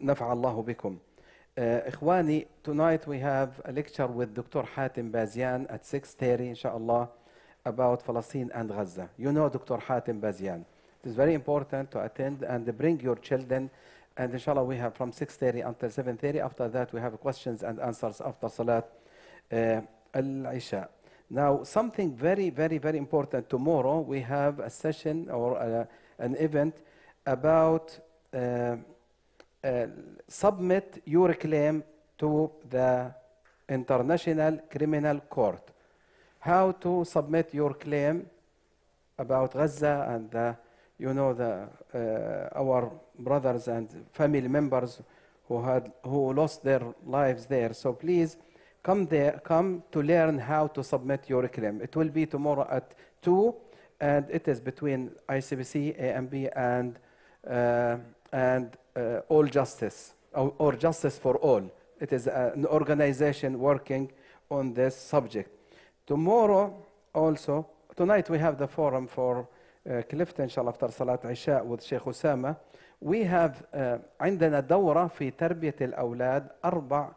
نفع 0.00 0.32
الله 0.32 0.62
بكم 0.62 0.98
uh, 0.98 1.60
إخواني 1.60 2.46
tonight 2.62 3.06
we 3.06 3.18
have 3.18 3.60
a 3.64 3.72
lecture 3.72 4.06
with 4.06 4.34
Dr. 4.34 4.62
Hatim 4.62 5.10
Bazian 5.10 5.66
at 5.68 5.82
6.30 5.82 6.22
إن 6.40 6.54
شاء 6.54 6.76
الله 6.76 7.08
about 7.66 8.04
Palestine 8.04 8.50
and 8.54 8.70
Gaza. 8.70 9.10
You 9.18 9.32
know 9.32 9.48
Dr. 9.48 9.76
Hatim 9.76 10.20
Bazian. 10.20 10.64
It 11.02 11.08
is 11.08 11.14
very 11.14 11.34
important 11.34 11.90
to 11.92 12.02
attend 12.02 12.42
and 12.42 12.76
bring 12.76 13.00
your 13.00 13.16
children 13.16 13.70
and 14.16 14.32
inshallah 14.32 14.64
we 14.64 14.76
have 14.76 14.94
from 14.94 15.12
6.30 15.12 15.66
until 15.66 15.88
7.30. 15.88 16.44
After 16.44 16.68
that 16.68 16.92
we 16.92 17.00
have 17.00 17.18
questions 17.20 17.62
and 17.62 17.80
answers 17.80 18.20
after 18.20 18.48
Salat 18.48 18.88
uh, 19.52 19.80
al-Isha. 20.14 20.88
Now 21.30 21.62
something 21.62 22.14
very, 22.14 22.50
very, 22.50 22.78
very 22.78 22.98
important. 22.98 23.48
Tomorrow 23.48 24.00
we 24.00 24.20
have 24.20 24.58
a 24.58 24.70
session 24.70 25.28
or 25.30 25.56
a, 25.56 25.88
an 26.18 26.36
event 26.36 26.76
about 27.26 27.98
uh, 28.34 28.76
uh, 29.65 29.87
submit 30.27 31.01
your 31.05 31.33
claim 31.33 31.83
to 32.17 32.51
the 32.69 33.13
International 33.67 34.59
Criminal 34.69 35.19
Court. 35.21 35.71
How 36.39 36.71
to 36.73 37.03
submit 37.03 37.53
your 37.53 37.73
claim 37.73 38.27
about 39.17 39.53
Gaza 39.53 40.05
and 40.09 40.35
uh, 40.35 40.53
you 40.99 41.13
know 41.13 41.33
the, 41.33 41.67
uh, 41.93 42.59
our 42.59 42.91
brothers 43.17 43.67
and 43.67 43.89
family 44.11 44.47
members 44.47 45.01
who 45.47 45.61
had 45.63 45.91
who 46.03 46.33
lost 46.33 46.63
their 46.63 46.81
lives 47.05 47.47
there. 47.47 47.73
So 47.73 47.93
please 47.93 48.37
come 48.83 49.07
there, 49.07 49.41
come 49.43 49.83
to 49.91 50.03
learn 50.03 50.37
how 50.37 50.67
to 50.67 50.83
submit 50.83 51.27
your 51.27 51.47
claim. 51.47 51.81
It 51.81 51.95
will 51.95 52.09
be 52.09 52.27
tomorrow 52.27 52.67
at 52.69 52.93
two, 53.21 53.55
and 53.99 54.25
it 54.29 54.47
is 54.47 54.59
between 54.59 55.11
ICBC, 55.27 55.99
AMB, 55.99 56.51
and 56.55 56.99
uh, 57.49 57.97
and 58.31 58.77
All 59.28 59.46
Justice, 59.46 60.14
or, 60.34 60.54
or, 60.58 60.72
Justice 60.76 61.18
for 61.18 61.36
All. 61.36 61.70
It 62.00 62.12
is 62.12 62.26
an 62.26 62.66
organization 62.66 63.58
working 63.58 64.10
on 64.50 64.74
this 64.74 64.96
subject. 64.96 65.50
Tomorrow, 66.06 66.74
also, 67.14 67.66
tonight 67.96 68.28
we 68.28 68.38
have 68.38 68.58
the 68.58 68.66
forum 68.66 69.06
for 69.06 69.48
uh, 69.88 70.02
Clifton, 70.08 70.44
inshallah, 70.44 70.70
after 70.70 70.90
Salat 70.90 71.24
Isha 71.24 71.62
with 71.64 71.82
Sheikh 71.82 72.02
Osama. 72.02 72.56
We 73.00 73.24
have 73.24 73.62
uh, 73.72 73.98
عندنا 74.20 74.60
دورة 74.60 75.06
في 75.06 75.30
تربية 75.30 75.76
الأولاد 75.80 76.48
أربع 76.64 77.08
uh, 77.08 77.12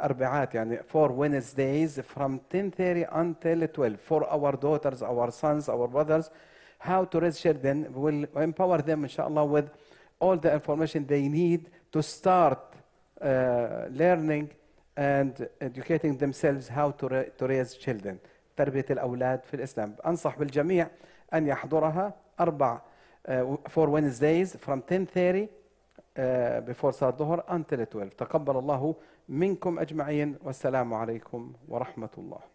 أربعات 0.00 0.54
يعني 0.54 0.78
for 0.86 1.10
Wednesdays 1.12 2.00
from 2.00 2.40
10:30 2.50 3.06
until 3.12 3.66
12 3.66 4.00
for 4.00 4.24
our 4.24 4.52
daughters, 4.52 5.02
our 5.02 5.30
sons, 5.30 5.68
our 5.68 5.88
brothers, 5.88 6.30
how 6.78 7.04
to 7.04 7.20
raise 7.20 7.38
children. 7.40 7.86
We'll 7.92 8.24
empower 8.36 8.82
them, 8.82 9.04
inshallah, 9.04 9.44
with 9.44 9.70
all 10.23 10.37
the 10.45 10.51
information 10.59 10.99
they 11.13 11.25
need 11.41 11.61
to 11.91 12.01
start 12.01 12.61
uh, 13.21 13.87
learning 14.01 14.45
and 14.97 15.33
educating 15.69 16.13
themselves 16.23 16.65
how 16.77 16.87
to, 16.99 17.05
ra 17.07 17.21
to 17.37 17.43
raise 17.47 17.71
children 17.85 18.17
تربية 18.57 18.85
الأولاد 18.89 19.43
في 19.43 19.53
الإسلام 19.53 19.95
أنصح 20.05 20.37
بالجميع 20.39 20.87
أن 21.33 21.47
يحضرها 21.47 22.13
أربع 22.39 22.79
uh, 23.27 23.31
for 23.69 23.87
Wednesdays 23.89 24.55
from 24.65 24.81
10:30 24.81 25.47
uh, 26.17 26.61
before 26.71 26.91
صلاة 26.91 27.09
الظهر 27.09 27.43
until 27.49 27.79
12 27.81 28.07
تقبل 28.17 28.57
الله 28.57 28.95
منكم 29.29 29.79
أجمعين 29.79 30.35
والسلام 30.43 30.93
عليكم 30.93 31.53
ورحمة 31.69 32.09
الله 32.17 32.50